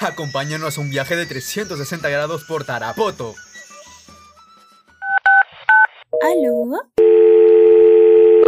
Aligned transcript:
Acompáñanos 0.00 0.78
a 0.78 0.80
un 0.80 0.90
viaje 0.90 1.16
de 1.16 1.26
360 1.26 2.08
grados 2.08 2.44
por 2.44 2.64
Tarapoto. 2.64 3.34
¿Aló? 6.22 6.80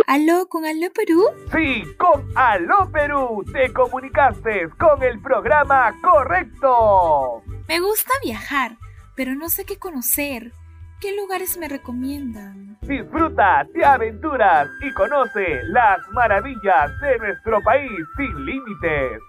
¿Aló 0.06 0.48
con 0.48 0.64
Aló 0.64 0.92
Perú? 0.92 1.24
Sí, 1.52 1.82
con 1.96 2.26
Aló 2.36 2.90
Perú 2.92 3.44
te 3.52 3.72
comunicaste 3.72 4.68
con 4.78 5.02
el 5.02 5.20
programa 5.20 5.92
correcto. 6.02 7.42
Me 7.68 7.80
gusta 7.80 8.12
viajar, 8.22 8.76
pero 9.16 9.34
no 9.34 9.48
sé 9.48 9.64
qué 9.64 9.76
conocer. 9.76 10.52
¿Qué 11.00 11.16
lugares 11.16 11.56
me 11.56 11.68
recomiendan? 11.68 12.78
Disfruta, 12.82 13.66
te 13.72 13.84
aventuras 13.84 14.68
y 14.82 14.92
conoce 14.92 15.62
las 15.64 15.98
maravillas 16.12 16.90
de 17.00 17.18
nuestro 17.18 17.60
país 17.62 17.90
sin 18.16 18.44
límites. 18.44 19.20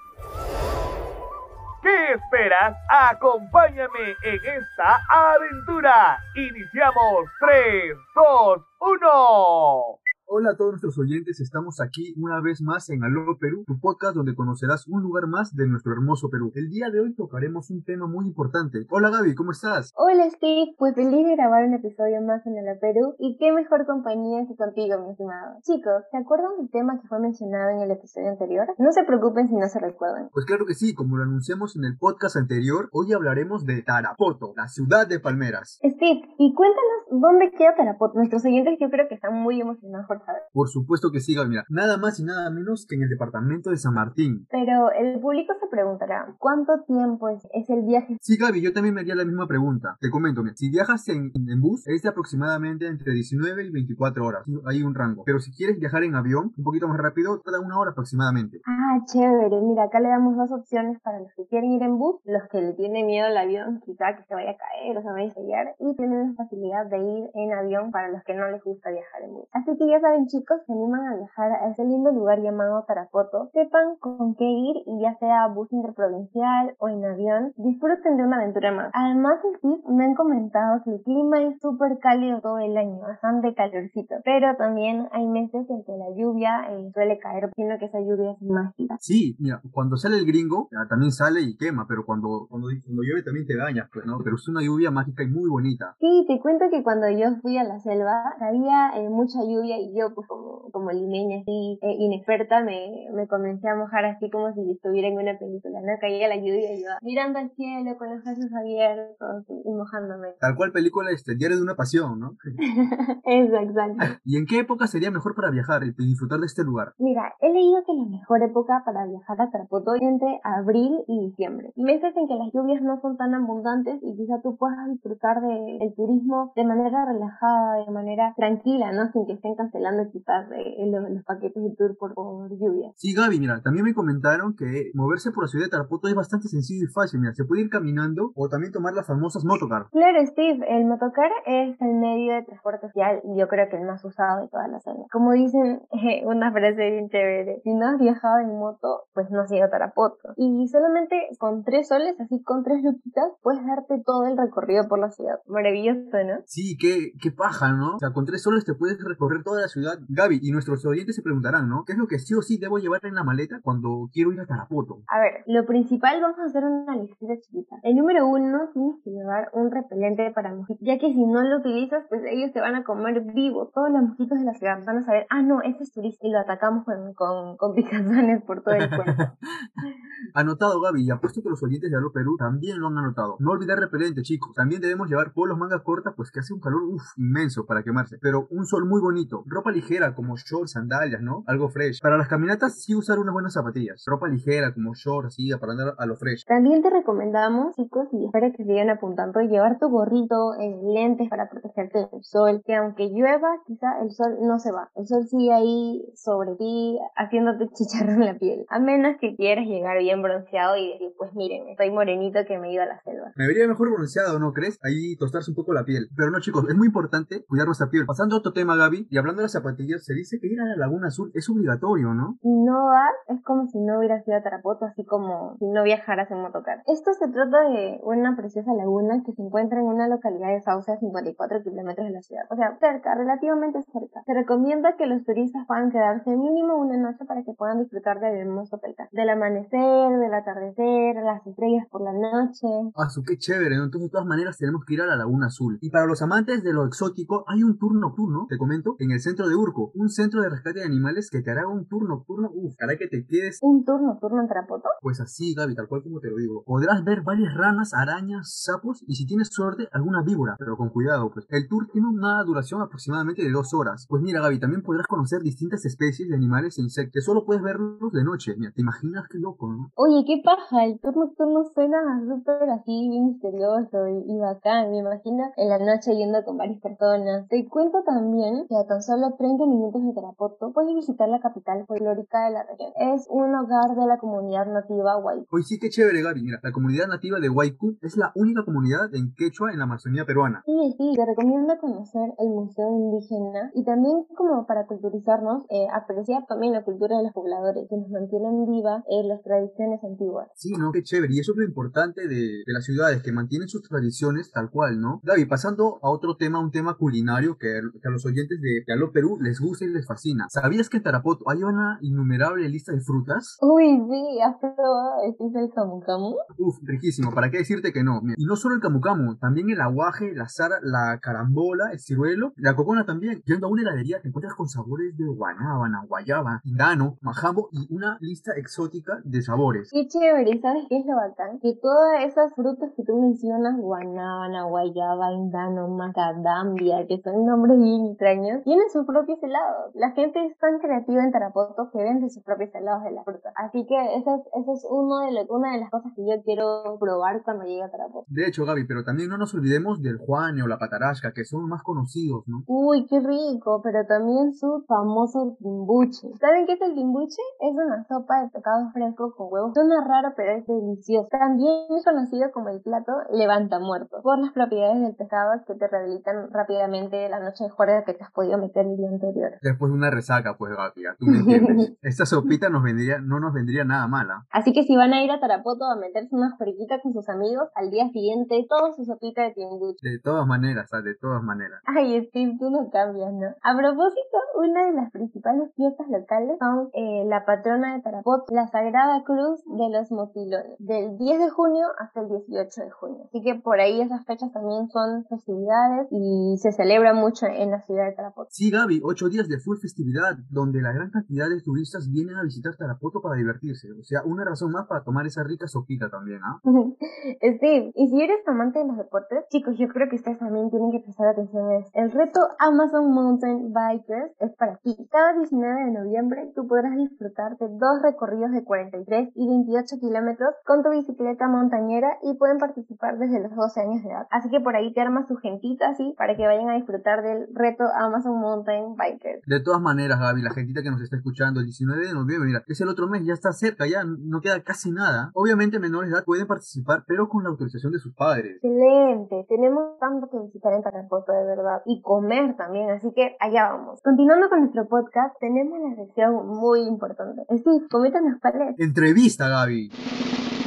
¿Qué 1.82 2.14
esperas? 2.14 2.78
Acompáñame 2.90 4.16
en 4.24 4.36
esta 4.36 5.02
aventura. 5.10 6.20
Iniciamos 6.36 7.26
3, 7.40 7.96
2, 8.16 8.62
1. 8.80 10.01
Hola 10.34 10.52
a 10.52 10.56
todos 10.56 10.72
nuestros 10.72 10.98
oyentes, 10.98 11.42
estamos 11.42 11.82
aquí 11.82 12.14
una 12.16 12.40
vez 12.40 12.62
más 12.62 12.90
en 12.90 13.04
Aló 13.04 13.38
Perú, 13.38 13.66
tu 13.68 13.78
podcast 13.82 14.16
donde 14.16 14.34
conocerás 14.34 14.88
un 14.88 15.02
lugar 15.04 15.28
más 15.28 15.54
de 15.54 15.68
nuestro 15.68 15.92
hermoso 15.92 16.30
Perú. 16.30 16.54
El 16.56 16.70
día 16.70 16.90
de 16.90 17.02
hoy 17.02 17.14
tocaremos 17.14 17.70
un 17.70 17.84
tema 17.84 18.08
muy 18.08 18.28
importante. 18.28 18.88
Hola 18.90 19.10
Gaby, 19.10 19.36
¿cómo 19.36 19.52
estás? 19.52 19.92
Hola 19.98 20.30
Steve, 20.30 20.74
pues 20.78 20.96
feliz 20.96 21.28
de 21.28 21.36
grabar 21.36 21.66
un 21.66 21.74
episodio 21.74 22.22
más 22.22 22.48
en 22.48 22.58
Aló 22.60 22.80
Perú 22.80 23.14
y 23.20 23.36
qué 23.40 23.52
mejor 23.52 23.86
compañía 23.86 24.48
que 24.48 24.56
contigo, 24.56 25.04
mi 25.04 25.12
estimado. 25.12 25.60
Chicos, 25.64 26.08
¿se 26.10 26.16
acuerdan 26.16 26.56
del 26.60 26.72
tema 26.72 27.02
que 27.02 27.10
fue 27.10 27.20
mencionado 27.20 27.72
en 27.72 27.82
el 27.82 27.92
episodio 27.92 28.30
anterior? 28.30 28.68
No 28.78 28.94
se 28.94 29.04
preocupen 29.04 29.50
si 29.50 29.58
no 29.58 29.68
se 29.68 29.80
recuerdan. 29.80 30.30
Pues 30.32 30.46
claro 30.46 30.66
que 30.66 30.76
sí, 30.76 30.94
como 30.94 31.18
lo 31.18 31.24
anunciamos 31.24 31.76
en 31.76 31.84
el 31.84 31.98
podcast 31.98 32.38
anterior, 32.38 32.88
hoy 32.94 33.12
hablaremos 33.12 33.66
de 33.66 33.82
Tarapoto, 33.82 34.54
la 34.56 34.70
ciudad 34.70 35.10
de 35.10 35.20
palmeras. 35.20 35.82
Steve, 35.84 36.22
y 36.38 36.54
cuéntanos 36.54 37.20
dónde 37.20 37.52
queda 37.52 37.76
Tarapoto. 37.76 38.16
Nuestros 38.16 38.46
oyentes 38.46 38.78
yo 38.80 38.90
creo 38.90 39.10
que 39.10 39.16
están 39.16 39.34
muy 39.36 39.60
emocionados 39.60 40.08
por 40.08 40.21
saber. 40.26 40.42
Por 40.54 40.70
supuesto 40.70 41.12
que 41.12 41.20
sí, 41.20 41.36
Gaby, 41.36 41.50
mira, 41.50 41.66
nada 41.70 41.98
más 41.98 42.20
y 42.20 42.24
nada 42.24 42.50
menos 42.50 42.86
que 42.88 42.96
en 42.96 43.04
el 43.04 43.10
departamento 43.10 43.70
de 43.70 43.78
San 43.78 43.94
Martín. 43.94 44.48
Pero 44.50 44.92
el 44.92 45.20
público 45.20 45.54
se 45.60 45.68
preguntará, 45.68 46.36
¿cuánto 46.40 46.84
tiempo 46.88 47.30
es, 47.30 47.48
es 47.54 47.70
el 47.70 47.84
viaje? 47.84 48.18
Sí, 48.22 48.38
Gaby, 48.38 48.62
yo 48.62 48.74
también 48.74 48.96
me 48.96 49.02
haría 49.02 49.16
la 49.16 49.26
misma 49.26 49.48
pregunta. 49.48 49.98
Te 50.00 50.10
comento, 50.10 50.44
mira, 50.44 50.56
si 50.56 50.70
viajas 50.70 51.08
en, 51.10 51.32
en 51.36 51.62
bus, 51.62 51.88
es 51.88 52.02
de 52.02 52.10
aproximadamente 52.10 52.88
entre 52.88 53.14
19 53.14 53.66
y 53.66 53.72
24 53.72 54.26
horas. 54.26 54.44
Hay 54.66 54.84
un 54.84 54.96
rango. 54.96 55.24
Pero 55.26 55.40
si 55.40 55.52
quieres 55.52 55.80
viajar 55.80 56.04
en 56.04 56.16
avión, 56.16 56.54
un 56.58 56.64
poquito 56.64 56.88
más 56.88 56.98
rápido, 56.98 57.40
tarda 57.42 57.60
una 57.60 57.80
hora 57.80 57.92
aproximadamente. 57.92 58.62
Ah, 58.66 59.00
chévere. 59.06 59.62
Mira, 59.62 59.84
acá 59.84 60.00
le 60.00 60.10
damos 60.10 60.36
dos 60.36 60.52
opciones 60.52 61.00
para 61.02 61.20
los 61.20 61.32
que 61.36 61.46
quieren 61.48 61.72
ir 61.72 61.84
en 61.84 61.98
bus, 61.98 62.22
los 62.26 62.48
que 62.50 62.62
le 62.62 62.74
tienen 62.74 63.06
miedo 63.06 63.28
al 63.28 63.38
avión, 63.38 63.82
quizá 63.86 64.16
que 64.16 64.24
se 64.24 64.34
vaya 64.34 64.52
a 64.52 64.58
caer 64.58 64.98
o 64.98 65.02
se 65.02 65.10
vaya 65.10 65.28
a 65.28 65.34
sellar, 65.34 65.76
y 65.80 65.96
tienen 65.96 66.30
la 66.30 66.34
facilidad 66.36 66.86
de 66.88 66.98
ir 66.98 67.30
en 67.34 67.54
avión 67.54 67.92
para 67.92 68.10
los 68.10 68.24
que 68.24 68.34
no 68.34 68.50
les 68.50 68.64
gusta 68.64 68.92
viajar 68.92 69.24
en 69.24 69.34
bus. 69.34 69.48
Así 69.52 69.78
que 69.78 69.88
ya 69.88 70.00
saben, 70.12 70.28
chicos, 70.28 70.60
se 70.66 70.74
animan 70.74 71.08
a 71.08 71.16
viajar 71.16 71.52
a 71.52 71.72
ese 71.72 71.84
lindo 71.86 72.12
lugar 72.12 72.42
llamado 72.42 72.84
Tarapoto, 72.88 73.50
sepan 73.54 73.96
con 74.00 74.36
qué 74.36 74.44
ir 74.44 74.78
y 74.86 75.02
ya 75.02 75.18
sea 75.20 75.48
bus 75.48 75.72
interprovincial 75.72 76.76
o 76.80 76.90
en 76.90 77.06
avión, 77.06 77.54
disfruten 77.58 78.18
de 78.18 78.24
una 78.24 78.38
aventura 78.38 78.72
más. 78.72 78.92
Además, 78.94 79.40
sí, 79.62 79.84
me 79.88 80.06
han 80.06 80.16
comentado 80.16 80.82
que 80.84 80.92
el 80.92 81.02
clima 81.04 81.42
es 81.42 81.60
súper 81.62 82.00
cálido 82.00 82.42
todo 82.42 82.58
el 82.60 82.76
año, 82.78 83.00
bastante 83.00 83.54
calorcito, 83.54 84.16
pero 84.24 84.56
también 84.58 85.08
hay 85.12 85.26
meses 85.28 85.70
en 85.70 85.84
que 85.84 85.94
la 85.96 86.10
lluvia 86.16 86.68
eh, 86.72 86.92
suele 86.94 87.18
caer, 87.20 87.50
sino 87.56 87.78
que 87.80 87.86
esa 87.86 88.00
lluvia 88.00 88.32
es 88.32 88.42
mágica. 88.42 88.98
Sí, 89.00 89.36
mira, 89.40 89.62
cuando 89.72 89.96
sale 89.96 90.18
el 90.18 90.26
gringo, 90.26 90.68
ya, 90.72 90.88
también 90.90 91.12
sale 91.12 91.42
y 91.42 91.56
quema, 91.56 91.86
pero 91.88 92.06
cuando, 92.06 92.48
cuando, 92.50 92.68
cuando 92.86 93.04
llueve 93.04 93.24
también 93.24 93.46
te 93.46 93.56
bañas, 93.56 93.90
pues, 93.94 94.06
¿no? 94.06 94.20
Pero 94.24 94.36
es 94.36 94.48
una 94.48 94.62
lluvia 94.62 94.92
mágica 94.92 95.24
y 95.24 95.28
muy 95.28 95.50
bonita. 95.50 95.96
Sí, 96.00 96.26
te 96.28 96.40
cuento 96.40 96.66
que 96.70 96.84
cuando 96.84 97.10
yo 97.10 97.40
fui 97.42 97.58
a 97.58 97.64
la 97.64 97.80
selva, 97.80 98.36
había 98.40 98.98
eh, 98.98 99.10
mucha 99.10 99.40
lluvia 99.44 99.80
y 99.80 99.91
yo, 99.96 100.14
pues 100.14 100.28
como, 100.28 100.70
como 100.72 100.92
limeña 100.92 101.42
así, 101.42 101.80
eh, 101.82 101.96
inexperta, 102.00 102.64
me, 102.64 103.08
me 103.14 103.28
comencé 103.28 103.68
a 103.68 103.76
mojar 103.76 104.06
así 104.06 104.30
como 104.30 104.54
si 104.54 104.72
estuviera 104.72 105.08
en 105.08 105.18
una 105.18 105.38
película, 105.38 105.82
¿no? 105.82 105.94
Caía 106.00 106.28
la 106.28 106.38
lluvia 106.38 106.74
y 106.74 106.84
yo 106.84 106.90
mirando 107.02 107.40
al 107.40 107.52
cielo 107.56 107.98
con 107.98 108.10
los 108.14 108.24
brazos 108.24 108.52
abiertos 108.54 109.46
y, 109.50 109.70
y 109.70 109.74
mojándome. 109.74 110.30
Tal 110.40 110.56
cual 110.56 110.72
película 110.72 111.12
este, 111.12 111.36
Diario 111.36 111.58
de 111.58 111.64
una 111.64 111.76
Pasión, 111.76 112.20
¿no? 112.20 112.38
Exacto. 113.26 114.22
¿Y 114.26 114.38
en 114.38 114.46
qué 114.46 114.60
época 114.60 114.88
sería 114.88 115.12
mejor 115.12 115.36
para 115.36 115.52
viajar 115.52 115.84
y 115.84 115.92
disfrutar 115.92 116.40
de 116.40 116.46
este 116.46 116.64
lugar? 116.64 116.94
Mira, 116.98 117.34
he 117.42 117.52
leído 117.52 117.84
que 117.86 117.94
la 117.94 118.06
mejor 118.06 118.44
época 118.44 118.84
para 118.86 119.06
viajar 119.06 119.42
a 119.42 119.52
Tarapoto 119.52 119.96
es 119.96 120.02
entre 120.02 120.40
abril 120.44 121.04
y 121.08 121.28
diciembre. 121.28 121.74
Meses 121.76 122.16
en 122.16 122.28
que 122.28 122.36
las 122.36 122.52
lluvias 122.54 122.82
no 122.82 123.00
son 123.02 123.18
tan 123.18 123.34
abundantes 123.34 124.00
y 124.02 124.16
quizá 124.16 124.42
tú 124.42 124.58
puedas 124.58 124.90
disfrutar 124.90 125.42
del 125.42 125.94
turismo 125.96 126.52
de 126.56 126.66
manera 126.66 127.06
relajada, 127.06 127.84
de 127.86 127.92
manera 127.92 128.34
tranquila, 128.36 128.92
¿no? 128.92 129.12
Sin 129.12 129.26
que 129.26 129.34
estén 129.34 129.56
cancelando 129.82 130.12
quizás 130.12 130.50
eh, 130.52 130.86
los, 130.86 131.10
los 131.10 131.24
paquetes 131.24 131.62
de 131.62 131.76
tour 131.76 131.98
por, 131.98 132.14
por 132.14 132.50
lluvia. 132.52 132.92
Sí, 132.96 133.14
Gaby, 133.14 133.40
mira, 133.40 133.62
también 133.62 133.86
me 133.86 133.94
comentaron 133.94 134.56
que 134.56 134.92
moverse 134.94 135.32
por 135.32 135.44
la 135.44 135.48
ciudad 135.48 135.66
de 135.66 135.72
Tarapoto 135.72 136.08
es 136.08 136.16
bastante 136.16 136.48
sencillo 136.48 136.86
y 136.86 136.94
fácil. 136.94 137.20
Mira, 137.20 137.34
se 137.34 137.46
puede 137.46 137.64
ir 137.64 137.70
caminando 137.70 138.32
o 138.36 138.50
también 138.50 138.72
tomar 138.72 138.94
las 138.94 139.08
famosas 139.08 139.44
motocar. 139.46 139.88
Claro, 139.92 140.26
Steve, 140.26 140.66
el 140.70 140.86
motocar 140.86 141.32
es 141.46 141.80
el 141.82 141.96
medio 141.96 142.36
de 142.36 142.44
transporte 142.44 142.88
social 142.88 143.22
y 143.24 143.40
yo 143.40 143.48
creo 143.48 143.70
que 143.70 143.78
el 143.78 143.86
más 143.86 144.04
usado 144.06 144.42
de 144.42 144.50
toda 144.50 144.68
la 144.68 144.80
zona. 144.80 145.06
Como 145.12 145.34
dicen, 145.34 145.82
eh, 145.92 146.24
una 146.26 146.52
frase 146.52 146.92
bien 146.92 147.10
chévere, 147.10 147.62
si 147.64 147.74
no 147.74 147.90
has 147.90 148.00
viajado 148.00 148.40
en 148.40 148.58
moto, 148.58 149.04
pues 149.14 149.30
no 149.32 149.42
has 149.42 149.52
ido 149.52 149.66
a 149.66 149.70
Tarapoto. 149.70 150.34
Y 150.38 150.68
solamente 150.68 151.16
con 151.40 151.64
tres 151.64 151.88
soles, 151.88 152.20
así 152.20 152.42
con 152.44 152.64
tres 152.64 152.84
luquitas, 152.84 153.32
puedes 153.42 153.66
darte 153.66 154.02
todo 154.06 154.26
el 154.26 154.38
recorrido 154.38 154.88
por 154.88 155.00
la 155.00 155.10
ciudad. 155.12 155.40
Maravilloso, 155.48 156.18
¿no? 156.26 156.42
Sí, 156.46 156.78
qué, 156.80 157.12
qué 157.22 157.32
paja, 157.32 157.74
¿no? 157.74 157.96
O 157.96 158.00
sea, 158.00 158.12
con 158.12 158.26
tres 158.26 158.44
soles 158.44 158.66
te 158.66 158.74
puedes 158.74 158.98
recorrer 159.04 159.44
toda 159.44 159.62
la 159.62 159.68
ciudad. 159.72 160.00
Gaby, 160.08 160.40
y 160.42 160.52
nuestros 160.52 160.86
oyentes 160.86 161.16
se 161.16 161.22
preguntarán, 161.22 161.68
¿no? 161.70 161.84
¿Qué 161.86 161.94
es 161.94 161.98
lo 161.98 162.08
que 162.08 162.20
sí 162.20 162.34
o 162.36 162.42
sí 162.42 162.58
debo 162.58 162.78
llevar 162.78 163.02
en 163.06 163.16
la 163.16 163.24
maleta 163.24 163.60
cuando 163.62 164.10
quiero 164.14 164.32
ir 164.32 164.40
a 164.40 164.46
Tarapoto? 164.46 165.02
A 165.08 165.20
ver, 165.20 165.44
lo 165.48 165.66
principal 165.66 166.22
vamos 166.22 166.40
a 166.40 166.46
hacer 166.46 166.64
una 166.64 166.96
listita 166.96 167.34
chiquita. 167.42 167.78
El 167.84 167.96
número 167.96 168.28
uno, 168.28 168.70
tienes 168.74 168.96
que 169.04 169.10
llevar 169.10 169.50
un 169.54 169.72
repelente 169.72 170.32
para 170.36 170.54
mosquitos, 170.54 170.86
ya 170.86 170.98
que 171.00 171.12
si 171.12 171.26
no 171.26 171.42
lo 171.42 171.58
utilizas, 171.58 172.06
pues 172.10 172.22
ellos 172.30 172.52
te 172.54 172.62
van 172.62 172.76
a 172.76 172.84
comer 172.84 173.22
vivo. 173.34 173.72
Todos 173.74 173.92
los 173.92 174.04
mosquitos 174.04 174.40
de 174.40 174.46
la 174.46 174.54
ciudad 174.54 174.84
van 174.86 174.98
a 174.98 175.04
saber, 175.04 175.26
ah, 175.30 175.42
no, 175.42 175.62
ese 175.62 175.84
es 175.84 175.92
turista 175.92 176.28
y 176.28 176.32
lo 176.32 176.40
atacamos 176.40 176.86
con, 176.86 177.14
con, 177.14 177.58
con 177.58 177.74
picazones 177.74 178.44
por 178.44 178.64
todo 178.64 178.76
el 178.76 178.90
cuerpo. 178.90 179.24
Anotado, 180.34 180.82
Gaby, 180.82 181.06
y 181.06 181.12
apuesto 181.12 181.42
que 181.42 181.50
los 181.50 181.64
oyentes 181.64 181.90
de 181.90 181.98
Aló 181.98 182.12
Perú 182.12 182.36
también 182.38 182.80
lo 182.80 182.88
han 182.88 182.98
anotado. 182.98 183.38
No 183.40 183.52
olvidar 183.52 183.80
repelente, 183.80 184.22
chicos. 184.22 184.56
También 184.56 184.82
debemos 184.82 185.10
llevar 185.10 185.34
polos 185.34 185.58
mangas 185.58 185.82
cortas, 185.82 186.14
pues 186.16 186.32
que 186.32 186.40
hace 186.40 186.54
un 186.54 186.60
calor 186.60 186.84
uf, 186.84 187.04
inmenso 187.18 187.66
para 187.66 187.84
quemarse. 187.84 188.18
Pero 188.22 188.48
un 188.50 188.66
sol 188.66 188.86
muy 188.86 189.02
bonito. 189.02 189.44
Ropa 189.46 189.61
ligera 189.70 190.16
como 190.16 190.36
shorts, 190.38 190.72
sandalias, 190.72 191.22
¿no? 191.22 191.44
Algo 191.46 191.70
fresh. 191.70 192.02
Para 192.02 192.18
las 192.18 192.28
caminatas 192.28 192.82
sí 192.82 192.96
usar 192.96 193.20
unas 193.20 193.34
buenas 193.34 193.54
zapatillas. 193.54 194.04
Ropa 194.08 194.28
ligera 194.28 194.74
como 194.74 194.96
shorts, 194.96 195.28
así, 195.28 195.52
para 195.60 195.74
andar 195.74 195.94
a 196.00 196.06
lo 196.08 196.16
fresh. 196.16 196.46
También 196.46 196.82
te 196.82 196.90
recomendamos, 196.90 197.76
chicos, 197.76 198.08
y 198.14 198.26
espero 198.26 198.52
que 198.58 198.64
sigan 198.64 198.90
apuntando, 198.90 199.42
llevar 199.42 199.78
tu 199.78 199.90
gorrito, 199.90 200.54
lentes 200.94 201.30
para 201.30 201.50
protegerte 201.50 202.08
del 202.12 202.24
sol, 202.24 202.64
que 202.66 202.76
aunque 202.76 203.10
llueva, 203.10 203.50
quizá 203.68 204.02
el 204.02 204.12
sol 204.12 204.38
no 204.42 204.58
se 204.58 204.72
va. 204.72 204.90
El 204.96 205.06
sol 205.06 205.28
sigue 205.28 205.54
ahí 205.54 206.02
sobre 206.16 206.56
ti, 206.56 206.98
haciéndote 207.16 207.70
chicharrón 207.74 208.26
la 208.26 208.38
piel. 208.38 208.66
A 208.70 208.80
menos 208.80 209.18
que 209.20 209.36
quieras 209.36 209.66
llegar 209.66 209.98
bien 210.00 210.22
bronceado 210.22 210.78
y 210.78 210.94
decir, 210.94 211.10
pues 211.18 211.34
miren, 211.34 211.68
estoy 211.68 211.92
morenito 211.92 212.40
que 212.48 212.58
me 212.58 212.70
he 212.70 212.74
ido 212.74 212.84
a 212.84 212.86
la 212.86 213.02
selva. 213.02 213.32
Me 213.36 213.48
vería 213.48 213.68
mejor 213.68 213.92
bronceado, 213.92 214.40
¿no 214.40 214.54
crees? 214.54 214.80
Ahí 214.84 215.16
tostarse 215.18 215.52
un 215.52 215.56
poco 215.56 215.74
la 215.74 215.84
piel. 215.84 216.08
Pero 216.16 216.32
no, 216.32 216.40
chicos, 216.40 216.66
es 216.70 216.76
muy 216.76 216.88
importante 216.88 217.44
cuidar 217.48 217.66
nuestra 217.66 217.90
piel. 217.90 218.06
Pasando 218.06 218.36
a 218.36 218.40
otro 218.40 218.54
tema, 218.54 218.76
Gaby, 218.76 219.08
y 219.10 219.18
hablando 219.18 219.42
de 219.42 219.46
las 219.46 219.51
zapatillas, 219.52 220.04
se 220.04 220.14
dice 220.14 220.40
que 220.40 220.48
ir 220.48 220.60
a 220.62 220.66
la 220.66 220.76
Laguna 220.76 221.08
Azul 221.08 221.32
es 221.34 221.50
obligatorio, 221.50 222.14
¿no? 222.14 222.38
Si 222.42 222.50
no 222.50 222.86
vas, 222.88 223.16
es 223.28 223.44
como 223.44 223.68
si 223.68 223.80
no 223.80 224.00
hubieras 224.00 224.28
ido 224.28 224.38
a 224.38 224.44
Tarapoto, 224.44 224.86
así 224.86 225.06
como 225.06 225.56
si 225.60 225.68
no 225.68 225.84
viajaras 225.84 226.30
en 226.32 226.42
motocar. 226.42 226.82
Esto 226.88 227.14
se 227.14 227.28
trata 227.30 227.70
de 227.70 228.00
una 228.04 228.36
preciosa 228.36 228.74
laguna 228.74 229.24
que 229.26 229.34
se 229.34 229.42
encuentra 229.42 229.80
en 229.80 229.86
una 229.86 230.08
localidad 230.08 230.50
de 230.50 230.62
Sauce 230.62 230.92
a 230.92 230.98
54 230.98 231.64
kilómetros 231.64 232.08
de 232.08 232.14
la 232.14 232.22
ciudad. 232.22 232.44
O 232.50 232.56
sea, 232.56 232.78
cerca, 232.80 233.16
relativamente 233.16 233.82
cerca. 233.92 234.24
Se 234.26 234.34
recomienda 234.34 234.96
que 234.98 235.06
los 235.06 235.24
turistas 235.24 235.66
puedan 235.68 235.92
quedarse 235.92 236.30
mínimo 236.30 236.78
una 236.78 236.98
noche 236.98 237.26
para 237.26 237.44
que 237.44 237.54
puedan 237.54 237.80
disfrutar 237.80 238.20
del 238.20 238.36
hermoso 238.36 238.80
paisaje. 238.80 239.10
Del 239.12 239.30
amanecer, 239.30 240.20
del 240.20 240.34
atardecer, 240.34 241.16
las 241.24 241.46
estrellas 241.46 241.88
por 241.90 242.02
la 242.02 242.14
noche. 242.14 242.68
Ah, 242.96 243.10
su 243.10 243.24
qué 243.24 243.38
chévere, 243.38 243.78
¿no? 243.78 243.86
Entonces, 243.86 244.10
de 244.10 244.12
todas 244.12 244.28
maneras, 244.28 244.58
tenemos 244.58 244.84
que 244.86 244.94
ir 244.96 245.02
a 245.02 245.06
la 245.06 245.16
Laguna 245.16 245.48
Azul. 245.48 245.78
Y 245.82 245.90
para 245.90 246.06
los 246.06 246.22
amantes 246.22 246.64
de 246.64 246.74
lo 246.74 246.86
exótico, 246.86 247.44
hay 247.48 247.64
un 247.64 247.78
tour 247.78 247.96
nocturno, 247.96 248.46
te 248.50 248.58
comento, 248.58 248.96
en 249.00 249.12
el 249.12 249.20
centro 249.20 249.41
de 249.48 249.56
Urco. 249.56 249.92
Un 249.96 250.10
centro 250.10 250.42
de 250.42 250.50
rescate 250.50 250.80
de 250.80 250.86
animales 250.86 251.30
que 251.30 251.42
te 251.42 251.52
hará 251.52 251.68
un 251.68 251.88
tour 251.88 252.08
nocturno. 252.08 252.50
Uf, 252.54 252.76
hará 252.80 252.98
que 252.98 253.08
te 253.08 253.26
quedes. 253.26 253.60
¿Un 253.62 253.86
tour 253.86 254.02
nocturno 254.02 254.42
en 254.42 254.48
Tarapoto? 254.48 254.90
Pues 255.02 255.20
así, 255.20 255.54
Gaby, 255.54 255.76
tal 255.76 255.88
cual 255.88 256.04
como 256.04 256.20
te 256.20 256.30
lo 256.30 256.38
digo. 256.38 256.64
Podrás 256.66 257.04
ver 257.04 257.22
varias 257.22 257.54
ranas, 257.56 257.94
arañas, 257.94 258.64
sapos 258.64 259.04
y 259.08 259.16
si 259.16 259.26
tienes 259.26 259.50
suerte, 259.52 259.88
alguna 259.92 260.24
víbora. 260.24 260.56
Pero 260.58 260.78
con 260.78 260.90
cuidado, 260.90 261.32
pues. 261.32 261.46
El 261.50 261.68
tour 261.68 261.88
tiene 261.92 262.08
una 262.08 262.44
duración 262.44 262.82
aproximadamente 262.82 263.44
de 263.44 263.52
dos 263.52 263.74
horas. 263.74 264.06
Pues 264.10 264.22
mira, 264.24 264.42
Gaby, 264.42 264.60
también 264.60 264.82
podrás 264.82 265.08
conocer 265.08 265.42
distintas 265.42 265.86
especies 265.86 266.30
de 266.30 266.36
animales 266.36 266.78
e 266.78 266.82
insectos 266.82 267.12
que 267.12 267.22
solo 267.22 267.46
puedes 267.46 267.62
verlos 267.62 268.12
de 268.12 268.24
noche. 268.24 268.56
Mira, 268.58 268.72
¿te 268.74 268.82
imaginas 268.82 269.28
qué 269.30 269.38
loco, 269.38 269.68
no? 269.68 269.92
Oye, 269.96 270.24
qué 270.26 270.42
paja, 270.44 270.86
el 270.86 271.00
tour 271.00 271.18
nocturno 271.18 271.64
suena 271.74 272.00
súper 272.24 272.70
así, 272.70 273.10
misterioso 273.10 274.08
y, 274.08 274.32
y, 274.32 274.40
bacán. 274.40 274.92
Me 274.92 275.00
imagino 275.00 275.44
en 275.58 275.70
la 275.70 275.80
noche 275.80 276.16
yendo 276.16 276.44
con 276.44 276.58
varias 276.58 276.80
personas. 276.82 277.48
Te 277.50 277.68
cuento 277.68 278.04
también 278.06 278.66
que 278.70 278.76
a 278.76 278.88
tan 278.88 279.02
solo 279.02 279.31
30 279.38 279.66
minutos 279.66 280.04
de 280.04 280.14
Tarapoto 280.14 280.72
puedes 280.74 280.94
visitar 280.96 281.30
la 281.30 281.40
capital 281.40 281.86
folclórica 281.86 282.46
de 282.46 282.52
la 282.52 282.64
región. 282.64 282.92
Es 282.96 283.28
un 283.30 283.54
hogar 283.56 283.96
de 283.96 284.06
la 284.06 284.18
comunidad 284.18 284.66
nativa 284.68 285.18
Waiku. 285.18 285.48
Hoy 285.52 285.64
sí 285.64 285.80
que 285.80 285.90
chévere, 285.90 286.22
Gaby. 286.22 286.42
Mira, 286.44 286.60
la 286.64 286.72
comunidad 286.72 287.08
nativa 287.08 287.40
de 287.40 287.50
Waiku 287.50 287.98
es 288.02 288.18
la 288.18 288.32
única 288.36 288.64
comunidad 288.64 289.14
en 289.14 289.34
quechua 289.36 289.72
en 289.72 289.80
la 289.80 289.86
Amazonía 289.86 290.26
peruana. 290.26 290.64
Sí, 290.66 290.96
sí, 290.98 291.14
te 291.16 291.26
recomiendo 291.26 291.78
conocer 291.80 292.34
el 292.38 292.50
Museo 292.50 292.90
Indígena 292.90 293.72
y 293.74 293.84
también 293.84 294.26
como 294.36 294.66
para 294.66 294.86
culturizarnos, 294.88 295.66
eh, 295.70 295.88
apreciar 295.94 296.46
también 296.48 296.74
la 296.74 296.84
cultura 296.84 297.18
de 297.18 297.24
los 297.24 297.34
pobladores 297.34 297.88
que 297.90 297.98
nos 297.98 298.10
mantienen 298.10 298.66
vivas 298.66 299.04
eh, 299.10 299.24
las 299.24 299.42
tradiciones 299.44 300.04
antiguas. 300.04 300.48
Sí, 300.56 300.74
¿no? 300.78 300.92
Qué 300.92 301.04
chévere. 301.04 301.34
Y 301.34 301.40
eso 301.40 301.54
es 301.54 301.58
lo 301.58 301.64
importante 301.64 302.28
de, 302.28 302.64
de, 302.66 302.74
las 302.74 302.86
ciudades, 302.86 303.22
que 303.24 303.32
mantienen 303.32 303.68
sus 303.68 303.82
tradiciones 303.84 304.52
tal 304.52 304.70
cual, 304.70 305.00
¿no? 305.00 305.22
Gaby, 305.24 305.46
pasando 305.46 306.00
a 306.02 306.10
otro 306.10 306.36
tema, 306.38 306.60
un 306.60 306.72
tema 306.72 306.98
culinario 306.98 307.58
que, 307.58 307.82
que 308.02 308.08
a 308.08 308.12
los 308.12 308.26
oyentes 308.26 308.60
de, 308.62 308.84
Aló 308.92 309.12
Perú 309.22 309.38
les 309.40 309.60
gusta 309.60 309.86
y 309.86 309.90
les 309.90 310.08
fascina. 310.08 310.48
¿Sabías 310.50 310.90
que 310.90 310.98
en 310.98 311.04
Tarapoto 311.04 311.48
hay 311.48 311.62
una 311.62 312.00
innumerable 312.02 312.68
lista 312.70 312.92
de 312.92 313.02
frutas? 313.02 313.60
Uy, 313.62 314.02
sí, 314.10 314.40
¿has 314.42 314.58
probado 314.58 315.22
el 315.22 315.72
camu 315.76 316.00
camu? 316.00 316.36
Uf, 316.58 316.80
riquísimo. 316.82 317.32
¿Para 317.32 317.52
qué 317.52 317.60
decirte 317.60 317.94
que 317.94 318.04
no? 318.04 318.20
Mira, 318.24 318.36
y 318.40 318.46
no 318.46 318.56
solo 318.56 318.74
el 318.74 318.82
camu 318.82 319.00
camu, 319.00 319.36
también 319.36 319.70
el 319.70 319.80
aguaje, 319.80 320.34
la 320.34 320.50
zara, 320.50 320.78
la 320.82 321.20
carambola, 321.22 321.92
el 321.92 322.00
ciruelo, 322.00 322.54
la 322.56 322.76
cocona 322.76 323.06
también. 323.06 323.44
Yendo 323.46 323.68
a 323.68 323.70
una 323.70 323.84
heladería 323.84 324.22
te 324.22 324.30
encuentras 324.30 324.56
con 324.56 324.68
sabores 324.68 325.16
de 325.16 325.28
guanábana, 325.28 326.04
guayaba, 326.08 326.62
indano, 326.64 327.20
majambo 327.22 327.70
y 327.72 327.94
una 327.94 328.18
lista 328.22 328.54
exótica 328.58 329.22
de 329.24 329.44
sabores. 329.44 329.92
Qué 329.92 330.08
chévere, 330.08 330.60
¿sabes 330.62 330.86
qué 330.90 330.98
es 330.98 331.06
lo 331.06 331.16
bacán? 331.16 331.60
Que 331.60 331.76
todas 331.80 332.26
esas 332.26 332.56
frutas 332.56 332.92
que 332.98 333.04
tú 333.04 333.22
mencionas, 333.22 333.80
guanábana, 333.80 334.64
guayaba, 334.64 335.32
indano, 335.32 335.90
macadambia, 335.90 337.06
que 337.06 337.22
son 337.22 337.46
nombres 337.46 337.78
bien 337.78 338.08
extraños, 338.08 338.64
tienen 338.64 338.90
sus 339.02 339.08
propios 339.08 339.42
helados. 339.42 339.94
La 339.96 340.12
gente 340.12 340.46
es 340.46 340.58
tan 340.60 340.80
creativa 340.80 341.24
en 341.24 341.32
Tarapoto 341.32 341.90
que 341.92 342.04
vende 342.04 342.30
sus 342.30 342.44
propios 342.44 342.74
helados 342.74 343.04
de 343.04 343.12
la 343.12 343.24
fruta. 343.24 343.52
Así 343.56 343.86
que 343.88 343.96
esa 344.16 344.36
es, 344.36 344.42
esa 344.54 344.74
es 344.74 344.86
uno 344.90 345.20
de 345.20 345.32
lo, 345.32 345.46
una 345.50 345.74
de 345.74 345.80
las 345.80 345.90
cosas 345.90 346.12
que 346.16 346.26
yo 346.26 346.42
quiero 346.44 346.98
probar 347.00 347.42
cuando 347.44 347.66
llegue 347.66 347.84
a 347.84 347.90
Tarapoto. 347.90 348.26
De 348.30 348.48
hecho, 348.48 348.66
Gaby, 348.66 348.86
pero 348.86 349.04
también 349.04 349.30
no 349.30 349.38
nos 349.38 349.54
olvidemos 349.54 350.02
del 350.02 350.18
juane 350.18 350.64
o 350.64 350.68
la 350.68 350.78
patarasca, 350.78 351.34
que 351.34 351.46
son 351.46 351.68
más 351.68 351.84
conocidos, 351.84 352.44
¿no? 352.48 352.64
Uy, 352.68 353.06
qué 353.08 353.20
rico, 353.20 353.82
pero 353.84 354.06
también 354.06 354.54
su 354.54 354.84
famoso 354.88 355.58
timbuche. 355.60 356.30
¿Saben 356.40 356.66
qué 356.66 356.74
es 356.74 356.82
el 356.82 356.96
timbuche? 356.96 357.42
Es 357.60 357.74
una 357.74 358.06
sopa 358.08 358.42
de 358.42 358.50
pescado 358.50 358.90
fresco 358.92 359.34
con 359.36 359.48
huevos. 359.52 359.74
Suena 359.74 360.04
raro, 360.06 360.34
pero 360.36 360.54
es 360.54 360.68
delicioso. 360.68 361.28
También 361.32 361.86
es 361.90 362.04
conocido 362.06 362.52
como 362.52 362.70
el 362.70 362.82
plato 362.82 363.12
levanta 363.32 363.80
muerto, 363.80 364.22
por 364.22 364.40
las 364.40 364.52
propiedades 364.54 365.02
del 365.02 365.16
pescado 365.16 365.52
que 365.66 365.76
te 365.76 365.88
rehabilitan 365.88 366.52
rápidamente 366.52 367.30
la 367.30 367.40
noche 367.40 367.64
de 367.64 367.70
juerga 367.70 368.04
que 368.04 368.14
te 368.14 368.24
has 368.24 368.32
podido 368.32 368.58
meter 368.58 368.86
día 368.98 369.10
anterior. 369.10 369.52
Después 369.62 369.92
de 369.92 369.98
una 369.98 370.10
resaca, 370.10 370.56
pues, 370.58 370.76
Gaby, 370.76 371.04
tú 371.20 371.26
me 371.26 371.38
entiendes. 371.38 371.94
Esta 372.02 372.26
sopita 372.26 372.70
nos 372.70 372.84
vendría, 372.84 373.20
no 373.20 373.40
nos 373.40 373.54
vendría 373.54 373.84
nada 373.84 374.08
mala. 374.08 374.46
Así 374.52 374.74
que 374.74 374.84
si 374.84 374.96
van 374.96 375.14
a 375.14 375.24
ir 375.24 375.32
a 375.32 375.40
Tarapoto 375.40 375.86
a 375.86 375.96
meterse 375.96 376.36
unas 376.36 376.58
periquitas 376.58 377.02
con 377.02 377.14
sus 377.14 377.28
amigos, 377.30 377.70
al 377.76 377.92
día 377.92 378.08
siguiente 378.10 378.66
todo 378.68 378.94
su 378.94 379.06
sopita 379.06 379.44
de 379.44 379.52
timbuche. 379.52 379.98
De 380.02 380.20
todas 380.20 380.48
maneras, 380.48 380.90
de 380.90 381.16
todas 381.16 381.44
maneras. 381.44 381.82
Ay, 381.86 382.24
Steve, 382.28 382.58
tú 382.60 382.70
no 382.70 382.90
cambias, 382.90 383.32
¿no? 383.34 383.48
A 383.64 383.78
propósito, 383.78 384.38
una 384.56 384.86
de 384.86 384.94
las 384.94 385.12
principales 385.12 385.72
fiestas 385.76 386.08
locales 386.10 386.58
son 386.60 386.90
eh, 386.94 387.24
la 387.26 387.46
patrona 387.46 387.96
de 387.96 388.02
Tarapoto, 388.02 388.46
la 388.50 388.68
Sagrada 388.68 389.24
Cruz 389.24 389.62
de 389.66 389.90
los 389.90 390.12
Motilones, 390.12 390.76
del 390.80 391.18
10 391.18 391.40
de 391.40 391.50
junio 391.50 391.88
hasta 392.00 392.22
el 392.22 392.30
18 392.30 392.82
de 392.82 392.92
junio. 392.92 393.24
Así 393.26 393.42
que 393.42 393.56
por 393.56 393.80
ahí 393.80 394.02
esas 394.02 394.26
fechas 394.26 394.52
también 394.52 394.90
son 394.90 395.26
festividades 395.26 396.08
y 396.12 396.58
se 396.58 396.72
celebra 396.72 397.14
mucho 397.14 397.46
en 397.46 397.72
la 397.72 397.82
ciudad 397.82 398.06
de 398.06 398.14
Tarapoto. 398.14 398.50
Sí, 398.52 398.72
Ocho 399.04 399.30
días 399.30 399.48
de 399.48 399.60
full 399.60 399.78
festividad, 399.78 400.38
donde 400.50 400.82
la 400.82 400.92
gran 400.92 401.12
cantidad 401.12 401.48
de 401.48 401.62
turistas 401.62 402.10
vienen 402.10 402.38
a 402.38 402.44
visitar 402.44 402.76
Tarapoto 402.76 403.22
para 403.22 403.36
divertirse. 403.36 403.92
O 403.92 404.02
sea, 404.02 404.24
una 404.26 404.44
razón 404.44 404.72
más 404.72 404.88
para 404.88 405.04
tomar 405.04 405.28
esa 405.28 405.44
rica 405.44 405.68
sopita 405.68 406.10
también, 406.10 406.42
¿ah? 406.44 406.60
Steve, 407.42 407.92
y 407.94 408.10
si 408.10 408.22
eres 408.22 408.42
amante 408.48 408.80
de 408.80 408.88
los 408.88 408.98
deportes, 408.98 409.46
chicos, 409.50 409.78
yo 409.78 409.88
creo 409.88 410.10
que 410.10 410.16
ustedes 410.16 410.40
también 410.40 410.72
tienen 410.72 410.92
que 410.92 411.00
prestar 411.00 411.28
atención 411.28 411.70
a 411.70 411.78
esto. 411.78 411.92
El 411.94 412.12
reto 412.12 412.40
Amazon 412.58 413.14
Mountain 413.14 413.72
Bikers 413.72 414.34
es 414.40 414.52
para 414.58 414.78
ti. 414.78 414.98
Cada 415.12 415.38
19 415.38 415.86
de 415.86 415.92
noviembre 415.92 416.52
tú 416.56 416.68
podrás 416.68 416.98
disfrutar 416.98 417.58
de 417.58 417.68
dos 417.70 418.02
recorridos 418.02 418.52
de 418.52 418.64
43 418.64 419.30
y 419.36 419.48
28 419.48 419.96
kilómetros 420.02 420.56
con 420.66 420.82
tu 420.82 420.90
bicicleta 420.90 421.48
montañera 421.48 422.18
y 422.24 422.34
pueden 422.34 422.58
participar 422.58 423.20
desde 423.20 423.42
los 423.42 423.56
12 423.56 423.80
años 423.80 424.04
de 424.04 424.10
edad. 424.10 424.26
Así 424.32 424.50
que 424.50 424.60
por 424.60 424.76
ahí 424.76 424.92
te 424.92 425.02
armas 425.02 425.28
su 425.28 425.36
gentita 425.36 425.90
así 425.90 426.16
para 426.18 426.36
que 426.36 426.48
vayan 426.48 426.70
a 426.70 426.76
disfrutar 426.76 427.22
del 427.22 427.48
reto 427.54 427.84
Amazon 427.96 428.40
Mountain 428.40 428.71
Bikers. 428.96 429.42
De 429.46 429.60
todas 429.60 429.82
maneras, 429.82 430.20
Gaby, 430.20 430.42
la 430.42 430.52
gentita 430.52 430.82
que 430.82 430.92
nos 430.92 431.02
está 431.02 431.18
escuchando, 431.18 431.60
el 431.60 431.66
19 431.66 432.08
de 432.08 432.14
noviembre, 432.14 432.48
mira, 432.48 432.64
es 432.68 432.82
el 432.82 432.90
otro 432.90 433.08
mes, 433.08 433.24
ya 433.26 433.34
está 433.34 433.52
cerca, 433.52 433.86
ya 433.88 434.04
no 434.04 434.42
queda 434.42 434.62
casi 434.62 434.92
nada. 434.92 435.32
Obviamente 435.34 435.80
menores 435.80 436.10
de 436.10 436.18
edad 436.18 436.26
pueden 436.26 436.48
participar, 436.48 437.04
pero 437.08 437.30
con 437.30 437.44
la 437.44 437.50
autorización 437.50 437.92
de 437.92 438.00
sus 438.00 438.14
padres. 438.14 438.58
Excelente, 438.62 439.46
tenemos 439.48 439.98
tanto 440.00 440.30
que 440.30 440.40
visitar 440.40 440.74
en 440.74 440.84
Tarapoto 440.84 441.32
de 441.32 441.46
verdad 441.46 441.82
y 441.86 442.02
comer 442.02 442.56
también, 442.56 442.90
así 442.90 443.12
que 443.16 443.36
allá 443.40 443.72
vamos. 443.72 444.02
Continuando 444.04 444.50
con 444.50 444.60
nuestro 444.60 444.88
podcast, 444.88 445.36
tenemos 445.40 445.80
una 445.80 445.96
sección 445.96 446.48
muy 446.48 446.82
importante. 446.82 447.44
Sí, 447.50 447.88
coméntanos 447.90 448.40
cuál 448.42 448.70
es. 448.70 448.80
Entrevista, 448.80 449.48
Gaby. 449.48 449.90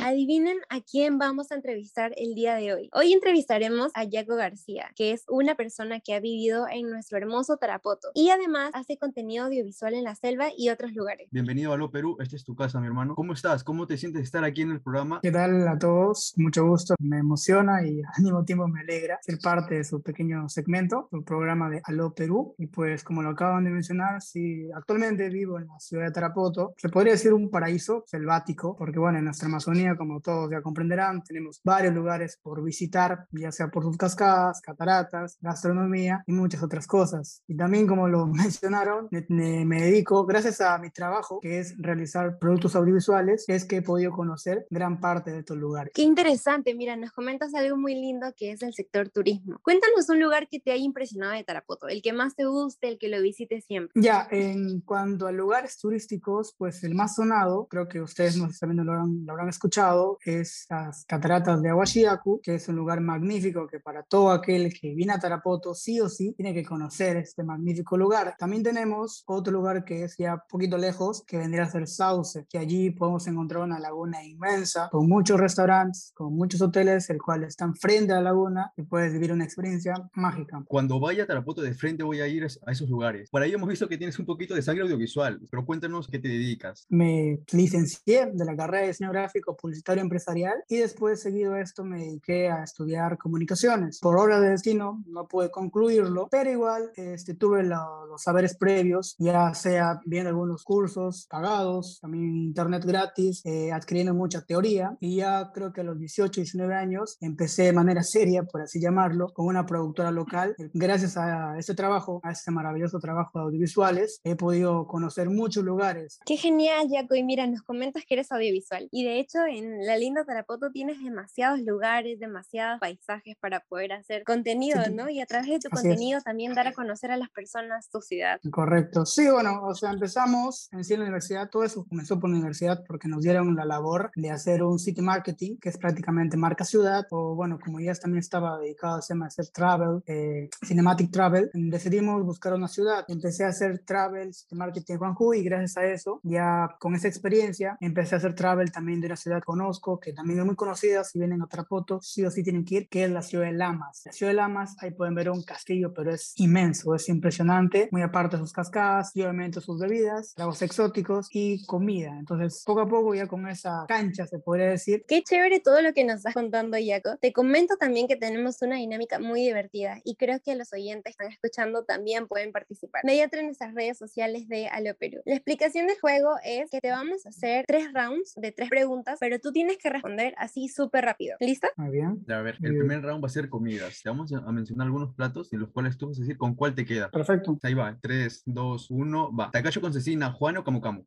Adivinen 0.06 0.58
a 0.68 0.82
quién 0.82 1.16
vamos 1.16 1.50
a 1.50 1.54
entrevistar 1.54 2.12
el 2.18 2.34
día 2.34 2.56
de 2.56 2.74
hoy. 2.74 2.90
Hoy 2.92 3.14
entrevistaremos 3.14 3.90
a 3.94 4.04
Yago 4.04 4.36
García, 4.36 4.90
que 4.96 5.12
es 5.12 5.24
una 5.30 5.54
persona 5.54 6.00
que 6.00 6.12
ha 6.12 6.20
vivido 6.20 6.66
en 6.70 6.90
nuestro 6.90 7.16
hermoso 7.16 7.56
Tarapoto 7.56 8.08
y 8.12 8.28
además 8.28 8.70
hace 8.74 8.98
contenido 8.98 9.46
audiovisual 9.46 9.94
en 9.94 10.04
la 10.04 10.14
selva 10.14 10.48
y 10.54 10.68
otros 10.68 10.92
lugares. 10.92 11.28
Bienvenido 11.30 11.72
a 11.72 11.78
Lo 11.78 11.90
Perú, 11.90 12.18
esta 12.20 12.36
es 12.36 12.44
tu 12.44 12.54
casa, 12.54 12.80
mi 12.80 12.86
hermano. 12.86 13.14
¿Cómo 13.14 13.32
estás? 13.32 13.64
¿Cómo 13.64 13.86
te 13.86 13.96
sientes 13.96 14.20
de 14.20 14.24
estar 14.24 14.44
aquí 14.44 14.60
en 14.60 14.72
el 14.72 14.82
programa? 14.82 15.20
¿Qué 15.22 15.30
tal 15.30 15.66
a 15.66 15.78
todos? 15.78 16.34
Mucho 16.36 16.66
gusto, 16.66 16.94
me 16.98 17.20
emociona 17.20 17.82
y 17.86 18.02
al 18.16 18.22
mismo 18.22 18.44
tiempo 18.44 18.68
me 18.68 18.80
alegra 18.80 19.18
ser 19.22 19.38
parte 19.38 19.76
de 19.76 19.84
su 19.84 20.02
pequeño 20.02 20.50
segmento, 20.50 21.08
su 21.10 21.24
programa 21.24 21.70
de 21.70 21.80
Aló 21.82 22.12
Perú. 22.12 22.54
Y 22.58 22.66
pues 22.66 23.04
como 23.04 23.22
lo 23.22 23.30
acaban 23.30 23.64
de 23.64 23.70
mencionar, 23.70 24.20
sí, 24.20 24.68
actualmente 24.74 25.30
vivo 25.30 25.58
en 25.58 25.66
la 25.66 25.80
ciudad 25.80 26.04
de 26.04 26.12
Tarapoto. 26.12 26.74
Se 26.76 26.90
podría 26.90 27.14
decir 27.14 27.32
un 27.32 27.48
paraíso 27.48 28.04
selvático, 28.06 28.76
porque 28.76 28.98
bueno, 28.98 29.16
en 29.16 29.24
nuestra 29.24 29.48
Amazonía 29.48 29.93
como 29.96 30.20
todos 30.20 30.50
ya 30.50 30.62
comprenderán, 30.62 31.22
tenemos 31.22 31.60
varios 31.64 31.94
lugares 31.94 32.38
por 32.42 32.62
visitar, 32.62 33.26
ya 33.32 33.52
sea 33.52 33.68
por 33.68 33.84
sus 33.84 33.96
cascadas, 33.96 34.60
cataratas, 34.60 35.38
gastronomía 35.40 36.22
y 36.26 36.32
muchas 36.32 36.62
otras 36.62 36.86
cosas. 36.86 37.42
Y 37.46 37.56
también, 37.56 37.86
como 37.86 38.08
lo 38.08 38.26
mencionaron, 38.44 39.08
me, 39.10 39.64
me, 39.64 39.82
dedico, 39.82 40.24
gracias 40.26 40.60
a 40.60 40.78
mi 40.78 40.90
trabajo, 40.90 41.40
que 41.40 41.58
es 41.58 41.74
realizar 41.78 42.38
productos 42.38 42.76
audiovisuales, 42.76 43.44
es 43.48 43.64
que 43.64 43.76
he 43.76 43.82
podido 43.82 44.12
conocer 44.12 44.66
gran 44.70 45.00
parte 45.00 45.32
de 45.32 45.40
estos 45.40 45.56
lugares. 45.56 45.92
Qué 45.94 46.02
interesante, 46.02 46.74
mira, 46.74 46.96
nos 46.96 47.12
comentas 47.12 47.54
algo 47.54 47.76
muy 47.76 47.94
lindo 47.94 48.26
que 48.36 48.52
es 48.52 48.62
el 48.62 48.74
sector 48.74 49.08
turismo. 49.08 49.58
Cuéntanos 49.62 50.08
un 50.08 50.20
lugar 50.20 50.48
que 50.48 50.60
te 50.60 50.72
haya 50.72 50.84
impresionado 50.84 51.32
de 51.32 51.44
Tarapoto, 51.44 51.88
el 51.88 52.02
que 52.02 52.12
más 52.12 52.34
te 52.34 52.44
guste, 52.44 52.88
el 52.88 52.98
que 52.98 53.08
lo 53.08 53.20
visites 53.20 53.64
siempre. 53.64 53.92
Ya, 54.00 54.26
en 54.30 54.80
cuanto 54.80 55.26
a 55.26 55.32
lugares 55.32 55.78
turísticos, 55.78 56.54
pues 56.56 56.82
el 56.84 56.94
más 56.94 57.16
sonado, 57.16 57.66
creo 57.66 57.88
que 57.88 58.00
ustedes 58.00 58.36
no 58.36 58.50
saben, 58.50 58.76
lo 58.76 58.92
habrán, 58.92 59.24
lo 59.24 59.32
habrán 59.32 59.48
escuchado, 59.48 59.83
es 60.24 60.66
las 60.70 61.04
cataratas 61.04 61.60
de 61.62 61.70
Aguashiaku, 61.70 62.40
que 62.42 62.54
es 62.54 62.68
un 62.68 62.76
lugar 62.76 63.00
magnífico 63.00 63.66
que 63.66 63.80
para 63.80 64.02
todo 64.02 64.30
aquel 64.30 64.72
que 64.72 64.94
viene 64.94 65.12
a 65.12 65.18
Tarapoto 65.18 65.74
sí 65.74 66.00
o 66.00 66.08
sí 66.08 66.32
tiene 66.36 66.54
que 66.54 66.64
conocer 66.64 67.16
este 67.16 67.42
magnífico 67.42 67.96
lugar. 67.96 68.34
También 68.38 68.62
tenemos 68.62 69.24
otro 69.26 69.52
lugar 69.52 69.84
que 69.84 70.04
es 70.04 70.16
ya 70.16 70.34
un 70.34 70.40
poquito 70.48 70.78
lejos, 70.78 71.22
que 71.26 71.38
vendría 71.38 71.64
a 71.64 71.70
ser 71.70 71.86
Sauce, 71.86 72.46
que 72.48 72.58
allí 72.58 72.90
podemos 72.90 73.26
encontrar 73.26 73.62
una 73.62 73.78
laguna 73.78 74.24
inmensa 74.24 74.88
con 74.90 75.08
muchos 75.08 75.38
restaurantes, 75.38 76.12
con 76.14 76.34
muchos 76.34 76.60
hoteles, 76.62 77.10
el 77.10 77.20
cual 77.20 77.44
están 77.44 77.74
frente 77.74 78.12
a 78.12 78.16
la 78.16 78.22
laguna 78.22 78.72
y 78.76 78.82
puedes 78.82 79.12
vivir 79.12 79.32
una 79.32 79.44
experiencia 79.44 79.94
mágica. 80.14 80.62
Cuando 80.66 80.98
vaya 80.98 81.24
a 81.24 81.26
Tarapoto 81.26 81.62
de 81.62 81.74
frente 81.74 82.02
voy 82.02 82.20
a 82.20 82.28
ir 82.28 82.44
a 82.44 82.72
esos 82.72 82.88
lugares. 82.88 83.28
Por 83.30 83.42
ahí 83.42 83.52
hemos 83.52 83.68
visto 83.68 83.88
que 83.88 83.98
tienes 83.98 84.18
un 84.18 84.26
poquito 84.26 84.54
de 84.54 84.62
sangre 84.62 84.84
audiovisual, 84.84 85.40
pero 85.50 85.64
cuéntanos 85.64 86.08
qué 86.08 86.18
te 86.18 86.28
dedicas. 86.28 86.86
Me 86.88 87.40
licencié 87.52 88.30
de 88.32 88.44
la 88.44 88.56
carrera 88.56 88.82
de 88.82 88.88
diseño 88.88 89.10
gráfico, 89.10 89.56
publicitario 89.74 90.02
empresarial 90.02 90.54
y 90.68 90.76
después, 90.76 91.20
seguido 91.20 91.56
esto, 91.56 91.84
me 91.84 91.98
dediqué 91.98 92.48
a 92.48 92.62
estudiar 92.62 93.18
comunicaciones. 93.18 93.98
Por 94.00 94.16
hora 94.16 94.40
de 94.40 94.50
destino 94.50 95.02
no 95.06 95.26
pude 95.26 95.50
concluirlo, 95.50 96.28
pero 96.30 96.50
igual 96.50 96.92
este, 96.94 97.34
tuve 97.34 97.64
los 97.64 98.22
saberes 98.22 98.56
previos, 98.56 99.16
ya 99.18 99.52
sea 99.54 100.00
viendo 100.06 100.30
algunos 100.30 100.62
cursos 100.62 101.26
pagados, 101.28 101.98
también 102.00 102.36
internet 102.36 102.84
gratis, 102.84 103.42
eh, 103.44 103.72
adquiriendo 103.72 104.14
mucha 104.14 104.42
teoría 104.42 104.96
y 105.00 105.16
ya 105.16 105.50
creo 105.52 105.72
que 105.72 105.80
a 105.80 105.84
los 105.84 105.98
18, 105.98 106.40
19 106.40 106.74
años 106.74 107.16
empecé 107.20 107.64
de 107.64 107.72
manera 107.72 108.04
seria, 108.04 108.44
por 108.44 108.62
así 108.62 108.80
llamarlo, 108.80 109.32
con 109.32 109.46
una 109.46 109.66
productora 109.66 110.12
local. 110.12 110.54
Gracias 110.72 111.16
a 111.16 111.58
este 111.58 111.74
trabajo, 111.74 112.20
a 112.22 112.30
este 112.30 112.52
maravilloso 112.52 113.00
trabajo 113.00 113.38
de 113.38 113.44
audiovisuales, 113.46 114.20
he 114.22 114.36
podido 114.36 114.86
conocer 114.86 115.30
muchos 115.30 115.64
lugares. 115.64 116.20
Qué 116.24 116.36
genial, 116.36 116.88
Jaco. 116.90 117.16
Y 117.16 117.24
mira, 117.24 117.46
nos 117.46 117.62
comentas 117.62 118.04
que 118.06 118.14
eres 118.14 118.30
audiovisual. 118.30 118.88
Y 118.90 119.04
de 119.04 119.18
hecho, 119.18 119.46
en 119.54 119.86
la 119.86 119.96
linda 119.96 120.24
Tarapoto 120.24 120.70
tienes 120.70 121.02
demasiados 121.02 121.60
lugares, 121.60 122.18
demasiados 122.18 122.80
paisajes 122.80 123.36
para 123.40 123.60
poder 123.60 123.92
hacer 123.92 124.24
contenido, 124.24 124.80
¿no? 124.92 125.08
Y 125.08 125.20
a 125.20 125.26
través 125.26 125.48
de 125.48 125.58
tu 125.58 125.68
contenido 125.70 126.20
también 126.20 126.54
dar 126.54 126.66
a 126.66 126.72
conocer 126.72 127.10
a 127.10 127.16
las 127.16 127.30
personas 127.30 127.88
tu 127.90 128.00
ciudad. 128.00 128.40
Correcto. 128.50 129.06
Sí, 129.06 129.28
bueno, 129.30 129.62
o 129.64 129.74
sea, 129.74 129.90
empezamos 129.90 130.68
en 130.72 130.84
sí 130.84 130.94
en 130.94 131.00
la 131.00 131.06
universidad, 131.06 131.48
todo 131.50 131.64
eso 131.64 131.84
comenzó 131.86 132.18
por 132.18 132.30
la 132.30 132.36
universidad 132.36 132.82
porque 132.86 133.08
nos 133.08 133.22
dieron 133.22 133.54
la 133.54 133.64
labor 133.64 134.10
de 134.16 134.30
hacer 134.30 134.62
un 134.62 134.78
city 134.78 135.02
marketing, 135.02 135.56
que 135.58 135.68
es 135.68 135.78
prácticamente 135.78 136.36
marca 136.36 136.64
ciudad, 136.64 137.06
o 137.10 137.34
bueno, 137.34 137.58
como 137.62 137.80
ya 137.80 137.94
también 137.94 138.20
estaba 138.20 138.58
dedicado 138.58 138.96
a 138.96 138.98
hacer 138.98 139.48
travel, 139.48 140.02
eh, 140.06 140.48
cinematic 140.66 141.10
travel, 141.10 141.50
decidimos 141.54 142.24
buscar 142.24 142.54
una 142.54 142.68
ciudad. 142.68 143.04
Empecé 143.08 143.44
a 143.44 143.48
hacer 143.48 143.80
travel, 143.80 144.34
city 144.34 144.56
marketing 144.56 144.94
en 144.94 144.98
Juanju 144.98 145.34
y 145.34 145.42
gracias 145.44 145.76
a 145.76 145.84
eso, 145.84 146.20
ya 146.22 146.76
con 146.80 146.94
esa 146.94 147.08
experiencia, 147.08 147.76
empecé 147.80 148.16
a 148.16 148.18
hacer 148.18 148.34
travel 148.34 148.72
también 148.72 149.00
de 149.00 149.06
una 149.06 149.16
ciudad 149.16 149.43
conozco, 149.44 150.00
que 150.00 150.12
también 150.12 150.40
es 150.40 150.44
muy 150.44 150.56
conocida, 150.56 151.04
si 151.04 151.18
vienen 151.18 151.42
a 151.42 151.46
Trapoto, 151.46 152.00
sí 152.00 152.24
o 152.24 152.30
sí 152.30 152.42
tienen 152.42 152.64
que 152.64 152.74
ir, 152.76 152.88
que 152.88 153.04
es 153.04 153.10
la 153.10 153.22
ciudad 153.22 153.46
de 153.46 153.52
Lamas. 153.52 154.02
La 154.04 154.12
ciudad 154.12 154.32
de 154.32 154.36
Lamas, 154.36 154.76
ahí 154.80 154.90
pueden 154.90 155.14
ver 155.14 155.30
un 155.30 155.42
castillo, 155.42 155.92
pero 155.94 156.12
es 156.12 156.32
inmenso, 156.36 156.94
es 156.94 157.08
impresionante, 157.08 157.88
muy 157.92 158.02
aparte 158.02 158.36
de 158.36 158.42
sus 158.42 158.52
cascadas 158.52 159.14
y 159.14 159.22
obviamente 159.22 159.60
sus 159.60 159.78
bebidas, 159.78 160.34
tragos 160.34 160.62
exóticos 160.62 161.28
y 161.30 161.64
comida. 161.66 162.16
Entonces, 162.18 162.62
poco 162.64 162.80
a 162.80 162.88
poco 162.88 163.14
ya 163.14 163.26
con 163.26 163.48
esa 163.48 163.84
cancha, 163.88 164.26
se 164.26 164.38
podría 164.38 164.66
decir. 164.66 165.04
Qué 165.06 165.22
chévere 165.22 165.60
todo 165.60 165.82
lo 165.82 165.92
que 165.92 166.04
nos 166.04 166.16
estás 166.16 166.34
contando, 166.34 166.76
Jaco. 166.84 167.16
Te 167.18 167.32
comento 167.32 167.76
también 167.76 168.08
que 168.08 168.16
tenemos 168.16 168.60
una 168.62 168.76
dinámica 168.76 169.18
muy 169.18 169.42
divertida 169.42 170.00
y 170.04 170.16
creo 170.16 170.40
que 170.40 170.54
los 170.54 170.72
oyentes 170.72 171.04
que 171.16 171.24
están 171.24 171.32
escuchando 171.32 171.84
también 171.84 172.26
pueden 172.26 172.52
participar 172.52 173.02
mediante 173.04 173.42
nuestras 173.42 173.74
redes 173.74 173.98
sociales 173.98 174.48
de 174.48 174.68
Alo 174.68 174.94
Perú. 174.94 175.20
La 175.24 175.34
explicación 175.34 175.86
del 175.86 175.98
juego 176.00 176.36
es 176.44 176.70
que 176.70 176.80
te 176.80 176.90
vamos 176.90 177.26
a 177.26 177.30
hacer 177.30 177.64
tres 177.66 177.92
rounds 177.92 178.34
de 178.36 178.52
tres 178.52 178.68
preguntas, 178.70 179.18
pero 179.20 179.33
tú 179.38 179.52
tienes 179.52 179.78
que 179.78 179.90
responder 179.90 180.34
así 180.38 180.68
súper 180.68 181.04
rápido. 181.04 181.36
¿Listo? 181.40 181.68
Muy 181.76 181.90
bien. 181.90 182.24
A 182.28 182.42
ver, 182.42 182.56
el 182.62 182.76
primer 182.76 183.02
round 183.02 183.22
va 183.22 183.26
a 183.26 183.30
ser 183.30 183.48
comidas. 183.48 184.02
Te 184.02 184.08
vamos 184.08 184.32
a 184.32 184.52
mencionar 184.52 184.86
algunos 184.86 185.14
platos 185.14 185.52
en 185.52 185.60
los 185.60 185.70
cuales 185.70 185.96
tú 185.96 186.08
vas 186.08 186.18
a 186.18 186.20
decir 186.20 186.36
con 186.36 186.54
cuál 186.54 186.74
te 186.74 186.84
queda. 186.84 187.10
Perfecto. 187.10 187.58
Ahí 187.62 187.74
va, 187.74 187.96
3, 188.00 188.42
2, 188.46 188.90
1, 188.90 189.36
va. 189.36 189.50
Tacacho 189.50 189.80
con 189.80 189.92
cecina, 189.92 190.32
Juan 190.32 190.56
o 190.58 190.64
Camu 190.64 190.80
Camu. 190.80 191.04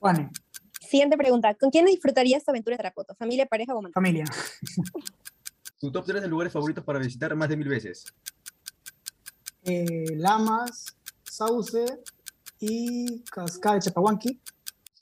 Juan. 0.00 0.30
Siguiente 0.80 1.16
pregunta. 1.16 1.54
¿Con 1.54 1.70
quién 1.70 1.84
disfrutarías 1.84 2.44
tu 2.44 2.50
aventura 2.50 2.74
de 2.74 2.78
Tarapoto? 2.78 3.14
¿Familia, 3.14 3.46
pareja 3.46 3.74
o 3.74 3.78
amante? 3.78 3.94
Familia. 3.94 4.24
Tu 5.78 5.92
top 5.92 6.04
3 6.06 6.22
de 6.22 6.28
lugares 6.28 6.52
favoritos 6.52 6.82
para 6.82 6.98
visitar 6.98 7.34
más 7.36 7.48
de 7.48 7.56
mil 7.56 7.68
veces. 7.68 8.06
Eh, 9.64 10.16
Lamas, 10.16 10.96
Sauce 11.24 11.84
y 12.58 13.22
Cascada 13.24 13.76
de 13.76 13.82
Chapahuanqui. 13.82 14.40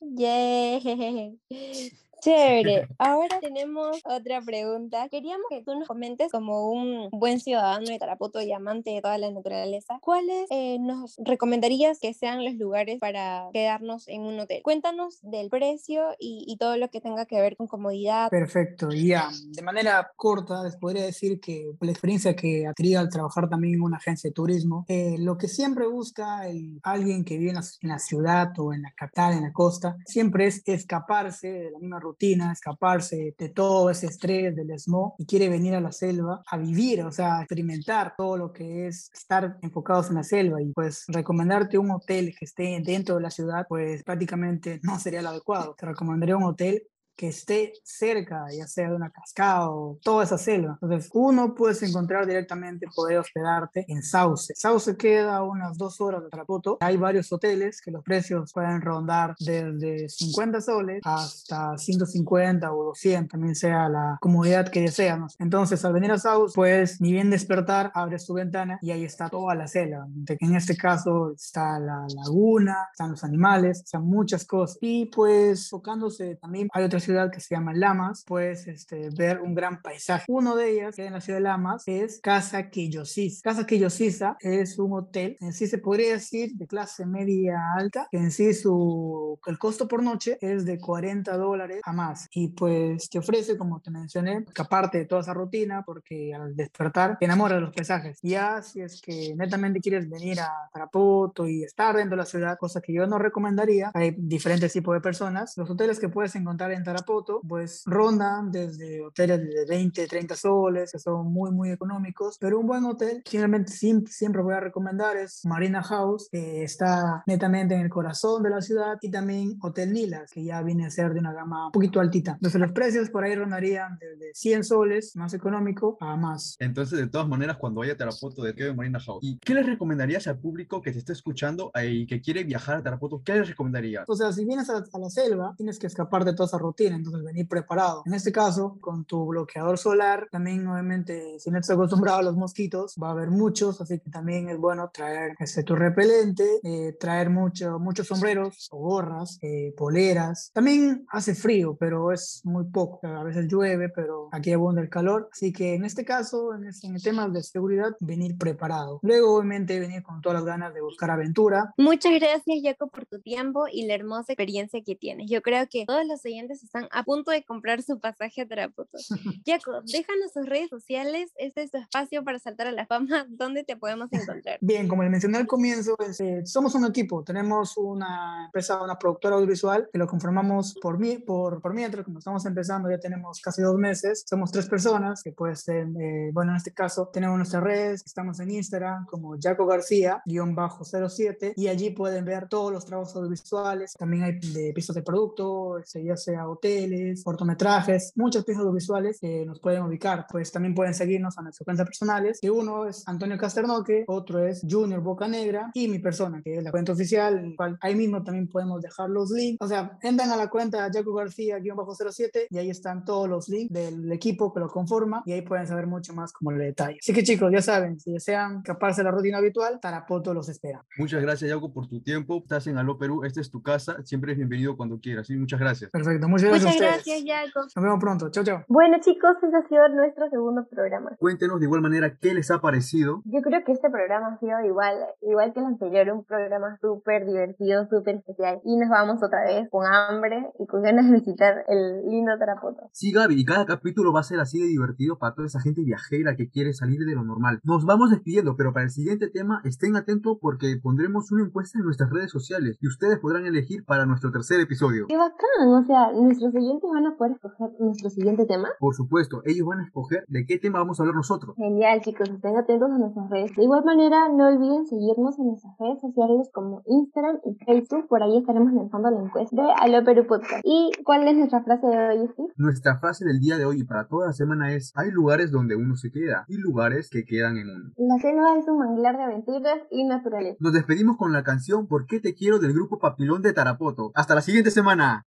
Yeah. 0.01 1.31
Chévere. 2.27 2.89
Ahora 2.99 3.39
tenemos 3.41 4.01
otra 4.05 4.41
pregunta. 4.41 5.09
Queríamos 5.09 5.47
que 5.49 5.63
tú 5.63 5.79
nos 5.79 5.87
comentes 5.87 6.33
como 6.33 6.73
un 6.73 7.09
buen 7.13 7.39
ciudadano 7.39 7.87
de 7.87 8.01
Tarapoto 8.01 8.43
y 8.43 8.51
amante 8.51 8.91
de 8.91 9.01
toda 9.01 9.17
la 9.17 9.31
naturaleza, 9.31 10.01
¿cuáles 10.03 10.49
eh, 10.51 10.79
nos 10.81 11.15
recomendarías 11.19 12.01
que 12.01 12.13
sean 12.15 12.45
los 12.45 12.55
lugares 12.55 12.99
para 12.99 13.49
quedarnos 13.53 14.09
en 14.09 14.23
un 14.23 14.41
hotel? 14.41 14.61
Cuéntanos 14.65 15.21
del 15.23 15.51
precio 15.51 16.17
y, 16.19 16.45
y 16.49 16.57
todo 16.57 16.77
lo 16.77 16.91
que 16.91 17.01
tenga 17.01 17.27
que 17.27 17.41
ver 17.41 17.57
con 17.57 17.69
comodidad. 17.69 18.29
Perfecto. 18.29 18.89
Y 18.91 19.09
ya, 19.09 19.29
de 19.51 19.63
manera 19.63 20.11
corta, 20.17 20.65
les 20.65 20.77
podría 20.77 21.05
decir 21.05 21.39
que 21.39 21.75
por 21.79 21.87
la 21.87 21.93
experiencia 21.93 22.35
que 22.35 22.67
adquirí 22.67 22.97
al 22.97 23.09
trabajar 23.09 23.49
también 23.49 23.75
en 23.75 23.83
una 23.83 23.99
agencia 23.99 24.31
de 24.31 24.35
turismo, 24.35 24.85
eh, 24.89 25.15
lo 25.21 25.39
que 25.39 25.47
siempre 25.47 25.87
busca 25.87 26.49
el, 26.49 26.81
alguien 26.83 27.25
que 27.25 27.39
vive 27.39 27.51
en 27.51 27.57
la, 27.57 27.65
en 27.83 27.89
la 27.89 28.01
ciudad 28.01 28.53
o 28.59 28.73
en 28.73 28.83
la 28.83 28.93
capital, 28.97 29.35
en 29.35 29.45
la 29.45 29.53
costa, 29.53 29.97
siempre 30.07 30.47
es 30.47 30.63
escaparse 30.67 31.53
de 31.53 31.71
la 31.71 31.79
misma 31.79 32.01
rutina 32.01 32.16
escaparse 32.21 33.35
de 33.39 33.49
todo 33.51 33.91
ese 33.91 34.07
estrés 34.07 34.55
del 34.57 34.79
smog 34.79 35.15
y 35.19 35.27
quiere 35.27 35.49
venir 35.49 35.75
a 35.75 35.81
la 35.81 35.93
selva 35.93 36.43
a 36.51 36.57
vivir, 36.57 37.03
o 37.03 37.13
sea, 37.13 37.39
a 37.39 37.43
experimentar 37.43 38.15
todo 38.17 38.37
lo 38.37 38.53
que 38.53 38.87
es 38.87 39.11
estar 39.13 39.59
enfocados 39.63 40.09
en 40.09 40.17
la 40.17 40.23
selva 40.23 40.61
y 40.63 40.73
pues 40.73 41.05
recomendarte 41.09 41.79
un 41.79 41.91
hotel 41.91 42.35
que 42.39 42.45
esté 42.45 42.81
dentro 42.85 43.17
de 43.17 43.23
la 43.23 43.31
ciudad, 43.31 43.67
pues 43.69 44.03
prácticamente 44.05 44.81
no 44.83 44.99
sería 44.99 45.23
lo 45.23 45.31
adecuado. 45.31 45.75
Te 45.79 45.87
recomendaría 45.87 46.37
un 46.37 46.45
hotel 46.45 46.83
que 47.17 47.29
esté 47.29 47.73
cerca, 47.83 48.47
ya 48.57 48.67
sea 48.67 48.91
de 48.91 48.95
una 48.95 49.11
cascada 49.11 49.71
o 49.71 49.99
toda 50.03 50.25
esa 50.25 50.39
selva. 50.39 50.79
Entonces, 50.81 51.11
uno 51.15 51.55
puedes 51.55 51.83
encontrar 51.83 52.27
directamente, 52.27 52.87
poder 52.95 53.19
hospedarte 53.19 53.87
en 53.89 54.03
Sauce. 54.03 54.53
Sauce 54.55 54.97
queda 54.97 55.43
unas 55.43 55.79
dos 55.79 56.01
horas 56.01 56.23
de 56.23 56.29
Tarapoto. 56.29 56.77
Hay 56.81 56.97
varios 56.97 57.33
hoteles 57.33 57.81
que 57.81 57.91
los 57.91 58.05
precios 58.05 58.53
pueden 58.53 58.83
rondar 58.83 59.35
desde 59.41 60.09
50 60.09 60.61
soles 60.61 61.01
hasta 61.05 61.77
150 61.79 62.73
o 62.73 62.85
200, 62.85 63.31
también 63.31 63.55
sea 63.55 63.89
la 63.89 64.19
comodidad 64.21 64.69
que 64.69 64.83
desean. 64.83 65.27
Entonces, 65.39 65.85
al 65.85 65.95
venir 65.95 66.13
a 66.13 66.19
Sauce, 66.19 66.55
puedes 66.55 67.01
ni 67.01 67.13
bien 67.13 67.31
despertar, 67.31 67.91
abres 67.95 68.27
tu 68.27 68.35
ventana 68.35 68.79
y 68.83 68.91
ahí 68.91 69.05
está 69.05 69.29
toda 69.31 69.55
la 69.55 69.67
selva. 69.67 70.07
En 70.29 70.55
este 70.55 70.77
caso 70.77 71.33
está 71.33 71.79
la 71.79 72.07
laguna, 72.15 72.89
están 72.93 73.13
los 73.13 73.25
animales, 73.25 73.81
están 73.81 74.05
muchas 74.05 74.45
cosas. 74.45 74.77
Y 74.81 75.07
pues, 75.07 75.71
tocándose 75.71 76.37
también, 76.37 76.69
hay 76.73 76.85
otras 76.85 77.06
ciudad 77.07 77.31
que 77.31 77.41
se 77.41 77.55
llama 77.55 77.73
Lamas, 77.73 78.25
puedes 78.27 78.67
este, 78.67 79.11
ver 79.11 79.41
un 79.41 79.55
gran 79.55 79.81
paisaje. 79.81 80.25
Uno 80.29 80.57
de 80.57 80.73
ellas, 80.73 80.97
que 80.97 81.07
en 81.07 81.13
la 81.13 81.21
ciudad 81.21 81.39
de 81.39 81.45
Lamas, 81.45 81.85
es 81.87 82.21
Casa 82.21 82.69
Quillosisa. 82.69 83.41
Casa 83.43 83.65
Quillosisa 83.65 84.37
es 84.41 84.79
un 84.79 84.93
hotel, 84.93 85.37
en 85.41 85.53
sí 85.53 85.67
se 85.67 85.79
podría 85.79 86.13
decir 86.13 86.53
de 86.55 86.67
clase 86.67 87.07
media 87.07 87.59
alta, 87.77 88.09
que 88.11 88.19
en 88.19 88.31
sí 88.31 88.53
su, 88.55 89.39
el 89.47 89.59
costo 89.59 89.87
por 89.87 90.03
noche 90.03 90.37
es 90.41 90.65
de 90.65 90.79
40 90.79 91.37
dólares 91.37 91.81
a 91.85 91.93
más. 91.93 92.29
Y 92.33 92.49
pues 92.49 93.09
te 93.09 93.19
ofrece, 93.19 93.57
como 93.57 93.81
te 93.81 93.91
mencioné, 93.91 94.45
que 94.45 94.63
aparte 94.63 94.99
de 94.99 95.05
toda 95.05 95.21
esa 95.21 95.33
rutina, 95.35 95.85
porque 95.85 96.35
al 96.35 96.57
despertar 96.57 97.19
te 97.19 97.27
enamoras 97.27 97.59
de 97.59 97.61
los 97.63 97.75
paisajes. 97.75 98.19
Ya 98.23 98.63
si 98.63 98.81
es 98.81 99.01
que 99.01 99.35
netamente 99.37 99.81
quieres 99.81 100.09
venir 100.09 100.41
a 100.41 100.51
Tarapoto 100.73 101.47
y 101.47 101.63
estar 101.63 101.97
dentro 101.97 102.17
de 102.17 102.23
la 102.23 102.27
ciudad, 102.27 102.59
cosa 102.59 102.81
que 102.81 102.93
yo 102.93 103.07
no 103.07 103.19
recomendaría, 103.19 103.91
hay 103.95 104.15
diferentes 104.19 104.73
tipos 104.73 104.95
de 104.95 105.01
personas. 105.01 105.57
Los 105.57 105.71
hoteles 105.71 106.01
que 106.01 106.09
puedes 106.09 106.35
encontrar 106.35 106.73
en 106.73 106.83
Tarapoto 106.83 106.96
Tarapoto, 106.97 107.41
pues 107.47 107.83
rondan 107.85 108.51
desde 108.51 109.03
hoteles 109.03 109.41
de 109.41 109.67
20, 109.69 110.07
30 110.07 110.35
soles, 110.35 110.93
que 110.93 110.99
son 110.99 111.31
muy, 111.31 111.51
muy 111.51 111.71
económicos, 111.71 112.39
pero 112.41 112.59
un 112.59 112.67
buen 112.67 112.85
hotel, 112.85 113.23
generalmente 113.25 113.73
siempre, 113.73 114.13
siempre 114.13 114.43
voy 114.43 114.55
a 114.55 114.61
recomendar 114.61 115.17
es 115.17 115.45
Marina 115.45 115.83
House, 115.83 116.29
que 116.31 116.63
está 116.63 117.23
netamente 117.27 117.75
en 117.75 117.83
el 117.83 117.91
corazón 117.91 118.43
de 118.43 118.51
la 118.51 118.63
ciudad, 118.63 118.99
y 119.03 119.11
también 119.11 119.59
Hotel 119.61 119.93
Nilas, 119.93 120.31
que 120.33 120.43
ya 120.43 120.63
viene 120.63 120.87
a 120.87 120.91
ser 120.91 121.13
de 121.13 121.21
una 121.21 121.33
gama 121.33 121.67
un 121.67 121.73
poquito 121.73 122.01
altita. 122.01 122.33
Entonces 122.33 122.61
los 122.61 122.73
precios 122.73 123.11
por 123.11 123.25
ahí 123.25 123.35
rondarían 123.35 123.99
desde 123.99 124.33
100 124.35 124.65
soles, 124.65 125.15
más 125.17 125.35
económico, 125.35 125.99
a 126.01 126.17
más. 126.17 126.57
Entonces, 126.59 126.99
de 126.99 127.09
todas 127.09 127.29
maneras, 127.29 127.59
cuando 127.59 127.81
vaya 127.81 127.93
a 127.93 127.97
Tarapoto, 127.97 128.43
de 128.43 128.55
qué 128.55 128.73
Marina 128.73 129.01
House. 129.01 129.21
¿Y 129.23 129.39
qué 129.39 129.55
les 129.55 129.67
recomendarías 129.67 130.27
al 130.27 130.39
público 130.39 130.81
que 130.81 130.93
te 130.93 130.99
está 130.99 131.13
escuchando 131.13 131.71
y 131.75 132.07
que 132.07 132.21
quiere 132.21 132.45
viajar 132.45 132.79
a 132.79 132.83
Tarapoto? 132.83 133.23
¿Qué 133.23 133.35
les 133.35 133.49
recomendarías? 133.49 134.05
O 134.09 134.17
sea, 134.17 134.33
si 134.33 134.45
vienes 134.45 134.71
a, 134.71 134.79
a 134.93 134.99
la 134.99 135.11
selva, 135.11 135.55
tienes 135.57 135.79
que 135.79 135.87
escapar 135.87 136.25
de 136.25 136.33
toda 136.33 136.47
esa 136.47 136.59
rutina 136.59 136.86
entonces 136.93 137.23
venir 137.23 137.49
preparado. 137.49 138.03
En 138.07 138.15
este 138.15 138.33
caso, 138.33 138.79
con 138.81 139.05
tu 139.05 139.27
bloqueador 139.27 139.79
solar, 139.79 140.29
también 140.31 140.67
obviamente 140.67 141.39
si 141.39 141.51
no 141.51 141.59
estás 141.59 141.77
acostumbrado 141.77 142.19
a 142.19 142.23
los 142.23 142.37
mosquitos, 142.37 142.95
va 143.03 143.09
a 143.09 143.13
haber 143.13 143.31
muchos, 143.31 143.81
así 143.81 143.99
que 143.99 144.11
también 144.11 144.49
es 144.49 144.59
bueno 144.59 144.91
traer 144.93 145.35
este, 145.39 145.63
tu 145.63 145.75
repelente, 145.75 146.45
eh, 146.63 146.97
traer 146.99 147.31
mucho, 147.31 147.79
muchos 147.79 148.07
sombreros 148.07 148.69
o 148.71 148.79
gorras, 148.79 149.39
eh, 149.43 149.75
poleras. 149.77 150.51
También 150.53 151.07
hace 151.09 151.35
frío, 151.35 151.77
pero 151.79 152.13
es 152.13 152.41
muy 152.45 152.65
poco. 152.65 153.07
A 153.07 153.23
veces 153.23 153.47
llueve, 153.49 153.89
pero 153.89 154.29
aquí 154.33 154.53
abunda 154.53 154.81
el 154.81 154.89
calor. 154.89 155.29
Así 155.33 155.53
que 155.53 155.75
en 155.75 155.85
este 155.85 156.05
caso, 156.05 156.55
en, 156.55 156.67
este, 156.67 156.87
en 156.87 156.95
el 156.95 157.03
tema 157.03 157.29
de 157.29 157.43
seguridad, 157.43 157.97
venir 158.01 158.37
preparado. 158.37 159.01
Luego, 159.03 159.37
obviamente, 159.37 159.79
venir 159.81 160.03
con 160.03 160.21
todas 160.21 160.39
las 160.39 160.45
ganas 160.45 160.75
de 160.75 160.81
buscar 160.81 161.11
aventura. 161.11 161.73
Muchas 161.77 162.13
gracias, 162.15 162.59
Jaco, 162.63 162.89
por 162.89 163.07
tu 163.07 163.21
tiempo 163.21 163.67
y 163.71 163.87
la 163.87 163.95
hermosa 163.95 164.33
experiencia 164.33 164.83
que 164.85 164.95
tienes. 164.95 165.31
Yo 165.31 165.43
creo 165.43 165.67
que 165.69 165.85
todos 165.87 166.07
los 166.07 166.25
oyentes 166.25 166.63
están 166.63 166.76
están 166.77 166.89
a 166.93 167.05
punto 167.05 167.31
de 167.31 167.45
comprar 167.45 167.83
su 167.83 167.99
pasaje 167.99 168.43
a 168.43 168.47
Tarapoto. 168.47 168.99
Jaco, 169.45 169.83
déjanos 169.85 170.33
sus 170.33 170.47
redes 170.47 170.69
sociales, 170.69 171.33
este 171.37 171.63
es 171.63 171.71
tu 171.71 171.79
espacio 171.79 172.25
para 172.25 172.39
saltar 172.39 172.67
a 172.67 172.73
la 172.73 172.87
fama, 172.87 173.27
¿dónde 173.29 173.65
te 173.65 173.77
podemos 173.77 174.13
encontrar? 174.13 174.59
Bien, 174.61 174.89
como 174.89 175.03
le 175.03 175.11
mencioné 175.11 175.39
al 175.39 175.47
comienzo, 175.47 175.97
este, 176.07 176.45
somos 176.47 176.75
un 176.75 176.87
equipo, 176.87 177.25
tenemos 177.25 177.77
una 177.77 178.47
empresa, 178.47 178.83
una 178.83 178.99
productora 178.99 179.37
audiovisual 179.37 179.89
que 179.93 179.99
lo 179.99 180.07
conformamos 180.07 180.77
por 180.81 180.99
mí, 180.99 181.19
por, 181.19 181.61
por 181.61 181.75
mientras, 181.75 182.05
como 182.05 182.19
estamos 182.19 182.45
empezando, 182.47 182.91
ya 182.91 182.99
tenemos 182.99 183.41
casi 183.41 183.63
dos 183.63 183.77
meses, 183.77 184.25
somos 184.29 184.53
tres 184.53 184.67
personas, 184.67 185.23
que 185.23 185.33
puede 185.33 185.57
ser, 185.57 185.87
eh, 186.01 186.31
bueno, 186.33 186.53
en 186.53 186.57
este 186.57 186.73
caso 186.73 187.09
tenemos 187.13 187.37
nuestras 187.37 187.63
redes, 187.63 188.03
estamos 188.05 188.41
en 188.41 188.51
Instagram 188.51 189.07
como 189.07 189.37
Jaco 189.41 189.67
García, 189.67 190.23
guion 190.27 190.55
bajo 190.55 190.85
07, 190.85 191.55
y 191.57 191.69
allí 191.69 191.91
pueden 191.91 192.25
ver 192.25 192.49
todos 192.49 192.73
los 192.73 192.85
trabajos 192.85 193.17
audiovisuales, 193.17 193.95
también 193.95 194.25
hay 194.25 194.39
de 194.39 194.73
piezas 194.75 194.95
de 194.95 195.03
producto, 195.03 195.79
este, 195.79 196.05
ya 196.05 196.17
sea 196.17 196.49
hoteles, 196.67 197.23
cortometrajes, 197.23 198.13
muchas 198.17 198.45
piezas 198.45 198.63
audiovisuales 198.63 199.19
que 199.21 199.45
nos 199.47 199.61
pueden 199.61 199.83
ubicar, 199.83 200.27
pues 200.31 200.51
también 200.51 200.75
pueden 200.75 200.95
seguirnos 200.95 201.39
a 201.39 201.43
nuestras 201.43 201.65
cuentas 201.65 201.87
personales, 201.87 202.39
que 202.41 202.51
uno 202.51 202.87
es 202.87 203.07
Antonio 203.07 203.39
Casternoque, 203.39 204.05
otro 204.09 204.45
es 204.45 204.63
Junior 204.69 205.01
Boca 205.01 205.29
Negra, 205.29 205.71
y 205.75 205.89
mi 205.89 205.99
persona, 205.99 206.43
que 206.43 206.59
es 206.59 206.65
la 206.65 206.71
cuenta 206.71 206.93
oficial, 206.93 207.39
en 207.39 207.51
la 207.51 207.57
cual 207.57 207.79
ahí 207.81 207.95
mismo 207.95 208.23
también 208.23 208.49
podemos 208.49 208.83
dejar 208.83 209.11
los 209.11 209.31
links, 209.31 209.59
o 209.61 209.69
sea, 209.69 209.97
entran 210.03 210.31
a 210.31 210.37
la 210.37 210.49
cuenta 210.49 210.91
Jaco 210.93 211.15
García, 211.15 211.59
guion 211.59 211.77
bajo 211.77 211.95
07, 211.95 212.49
y 212.51 212.59
ahí 212.59 212.71
están 212.71 213.05
todos 213.05 213.29
los 213.29 213.49
links 213.49 213.73
del 213.73 214.11
equipo 214.11 214.53
que 214.53 214.61
lo 214.61 214.69
conforma, 214.69 215.23
y 215.25 215.33
ahí 215.33 215.43
pueden 215.43 215.67
saber 215.67 215.87
mucho 215.87 216.15
más 216.15 216.33
como 216.33 216.51
el 216.51 216.59
detalle. 216.59 216.99
Así 217.01 217.13
que 217.13 217.23
chicos, 217.23 217.51
ya 217.53 217.63
saben, 217.63 218.01
si 218.01 218.13
desean 218.13 218.59
escaparse 218.59 219.03
de 219.03 219.05
la 219.05 219.11
rutina 219.13 219.39
habitual, 219.39 219.79
Tarapoto 219.81 220.35
los 220.35 220.49
espera. 220.49 220.85
Muchas 220.99 221.23
gracias, 221.23 221.49
Yago, 221.49 221.73
por 221.73 221.87
tu 221.87 222.01
tiempo. 222.01 222.39
Estás 222.39 222.67
en 222.67 222.79
Aló 222.79 222.99
Perú, 222.99 223.25
esta 223.25 223.41
es 223.41 223.51
tu 223.51 223.63
casa. 223.63 223.97
Siempre 224.05 224.33
es 224.33 224.39
bienvenido 224.39 224.77
cuando 224.77 224.99
quieras. 224.99 225.27
¿sí? 225.27 225.37
Muchas 225.37 225.61
gracias. 225.61 225.91
Perfecto, 225.91 226.29
muchas 226.29 226.49
gracias 226.49 226.56
Muchas 226.63 226.67
a 226.67 226.75
ustedes. 226.75 227.05
gracias, 227.05 227.23
Jaco. 227.27 227.61
Nos 227.75 227.85
vemos 227.85 228.01
pronto. 228.01 228.31
Chao, 228.31 228.45
chao. 228.45 228.65
Bueno 228.69 228.97
chicos, 229.01 229.37
ese 229.43 229.57
ha 229.57 229.69
sido 229.69 229.89
nuestro 229.89 230.29
segundo 230.31 230.67
programa. 230.71 231.17
Cuéntenos 231.19 231.61
de 231.61 231.67
igual 231.67 231.81
manera 231.83 232.17
qué 232.21 232.35
les 232.35 232.51
ha 232.51 232.61
parecido. 232.61 233.23
Yo 233.25 233.41
creo 233.43 233.65
que 233.65 233.73
este 233.73 233.91
programa 233.91 234.35
ha 234.35 234.39
sido 234.39 234.61
igual, 234.65 234.95
igual 235.23 235.53
que 235.53 235.61
el 235.61 235.67
anterior, 235.67 236.11
un 236.11 236.25
programa 236.25 236.79
súper 236.81 237.27
divertido, 237.27 237.87
súper 237.89 238.17
especial. 238.17 238.61
Y 238.65 238.77
nos 238.77 238.89
vamos 238.89 239.23
otra 239.23 239.45
vez 239.45 239.69
con 239.71 239.87
hambre 239.87 240.51
y 240.59 240.67
con 240.67 240.83
ganas 240.83 241.07
de 241.07 241.13
visitar 241.13 241.65
el 241.69 242.07
lindo 242.09 242.33
Tarapoto. 242.39 242.89
Sí, 242.93 243.13
Gaby, 243.13 243.41
y 243.41 243.45
cada 243.45 243.67
capítulo 243.67 244.13
va 244.13 244.21
a 244.21 244.25
ser 244.25 244.41
así 244.41 244.61
de 244.61 244.67
divertido 244.67 245.19
para 245.19 245.35
toda 245.35 245.47
esa 245.47 245.61
gente 245.61 245.83
viajera 245.83 246.37
que 246.37 246.49
quiere 246.49 246.73
salir 246.73 247.01
de 247.05 247.15
lo 247.15 247.25
normal. 247.25 247.61
Nos 247.65 247.85
vamos 247.85 248.11
despidiendo, 248.11 248.57
pero 248.57 248.73
para 248.73 248.85
el 248.85 248.91
siguiente 248.91 249.29
tema 249.29 249.61
estén 249.65 249.97
atentos 249.97 250.39
porque 250.41 250.79
pondremos 250.83 251.31
una 251.33 251.45
encuesta 251.45 251.79
en 251.79 251.85
nuestras 251.85 252.11
redes 252.11 252.31
sociales 252.31 252.79
y 252.81 252.89
ustedes 252.89 253.19
podrán 253.19 253.47
elegir 253.47 253.85
para 253.85 254.07
nuestro 254.07 254.31
tercer 254.31 254.61
episodio. 254.61 255.07
¡Qué 255.09 255.17
bacán! 255.17 255.69
O 255.69 255.85
sea, 255.85 256.11
nuestros 256.41 256.63
oyentes 256.63 256.91
van 256.93 257.07
a 257.07 257.17
poder 257.17 257.33
escoger 257.33 257.69
nuestro 257.79 258.11
siguiente 258.11 258.47
tema. 258.47 258.69
Por 258.79 258.95
supuesto, 258.95 259.43
ellos 259.45 259.67
van 259.67 259.81
a 259.81 259.85
escoger 259.85 260.25
de 260.29 260.45
qué 260.47 260.59
tema 260.59 260.79
vamos 260.79 260.99
a 260.99 261.03
hablar 261.03 261.17
nosotros. 261.17 261.55
Genial, 261.57 262.01
chicos, 262.03 262.29
estén 262.29 262.57
atentos 262.57 262.91
a 262.91 262.99
nuestras 262.99 263.31
redes. 263.31 263.55
De 263.57 263.65
igual 263.65 263.85
manera, 263.85 264.29
no 264.29 264.49
olviden 264.49 264.87
seguirnos 264.87 265.39
en 265.39 265.47
nuestras 265.49 265.75
redes 265.79 266.01
sociales 266.01 266.51
como 266.53 266.83
Instagram 266.87 267.39
y 267.45 267.55
Facebook. 267.65 268.09
Por 268.09 268.23
ahí 268.23 268.39
estaremos 268.39 268.73
lanzando 268.73 269.11
la 269.11 269.21
encuesta 269.23 269.57
de 269.63 269.69
Aló 269.81 270.05
Perú 270.05 270.27
Podcast. 270.27 270.61
¿Y 270.65 270.91
cuál 271.05 271.27
es 271.29 271.37
nuestra 271.37 271.63
frase 271.63 271.87
de 271.87 272.09
hoy, 272.09 272.29
Steve? 272.33 272.49
Nuestra 272.57 272.99
frase 272.99 273.25
del 273.25 273.41
día 273.41 273.59
de 273.59 273.65
hoy 273.65 273.81
y 273.81 273.85
para 273.85 274.07
toda 274.09 274.27
la 274.27 274.33
semana 274.33 274.73
es, 274.73 274.93
hay 274.97 275.11
lugares 275.11 275.51
donde 275.51 275.77
uno 275.77 275.97
se 275.97 276.11
queda 276.11 276.45
y 276.49 276.57
lugares 276.57 277.09
que 277.11 277.25
quedan 277.25 277.57
en 277.57 277.69
uno. 277.69 277.91
La 277.97 278.19
selva 278.19 278.59
es 278.59 278.69
un 278.69 278.79
manglar 278.79 279.17
de 279.17 279.25
aventuras 279.25 279.79
y 279.91 280.05
naturaleza. 280.05 280.57
Nos 280.61 280.73
despedimos 280.73 281.17
con 281.17 281.33
la 281.33 281.43
canción 281.43 281.87
¿Por 281.87 282.07
qué 282.07 282.21
te 282.21 282.35
quiero? 282.35 282.59
del 282.59 282.73
grupo 282.73 282.99
Papilón 282.99 283.43
de 283.43 283.53
Tarapoto. 283.53 284.13
Hasta 284.15 284.35
la 284.35 284.41
siguiente 284.41 284.71
semana. 284.71 285.27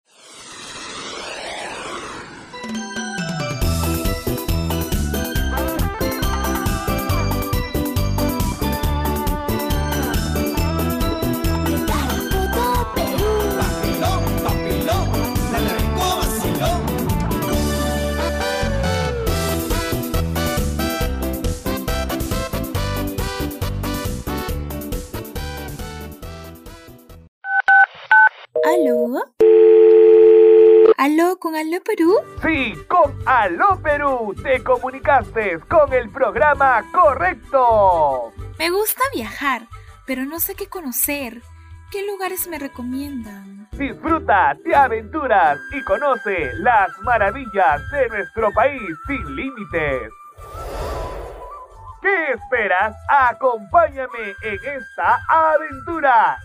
¿Aló 31.09 31.39
con 31.39 31.57
Aló 31.57 31.83
Perú? 31.83 32.15
Sí, 32.43 32.75
con 32.87 33.17
Aló 33.27 33.81
Perú 33.83 34.35
te 34.43 34.63
comunicaste 34.63 35.59
con 35.61 35.91
el 35.95 36.11
programa 36.11 36.85
correcto. 36.93 38.31
Me 38.59 38.69
gusta 38.69 39.01
viajar, 39.15 39.63
pero 40.07 40.27
no 40.27 40.39
sé 40.39 40.55
qué 40.55 40.67
conocer. 40.67 41.41
¿Qué 41.91 42.07
lugares 42.07 42.47
me 42.49 42.59
recomiendan? 42.59 43.71
Disfruta, 43.73 44.55
te 44.63 44.77
aventuras 44.77 45.59
y 45.73 45.83
conoce 45.83 46.53
las 46.57 46.91
maravillas 47.01 47.91
de 47.91 48.09
nuestro 48.11 48.53
país 48.53 48.83
sin 49.07 49.35
límites. 49.35 50.13
¿Qué 52.03 52.33
esperas? 52.33 52.95
Acompáñame 53.09 54.35
en 54.43 54.59
esta 54.77 55.21
aventura 55.27 56.39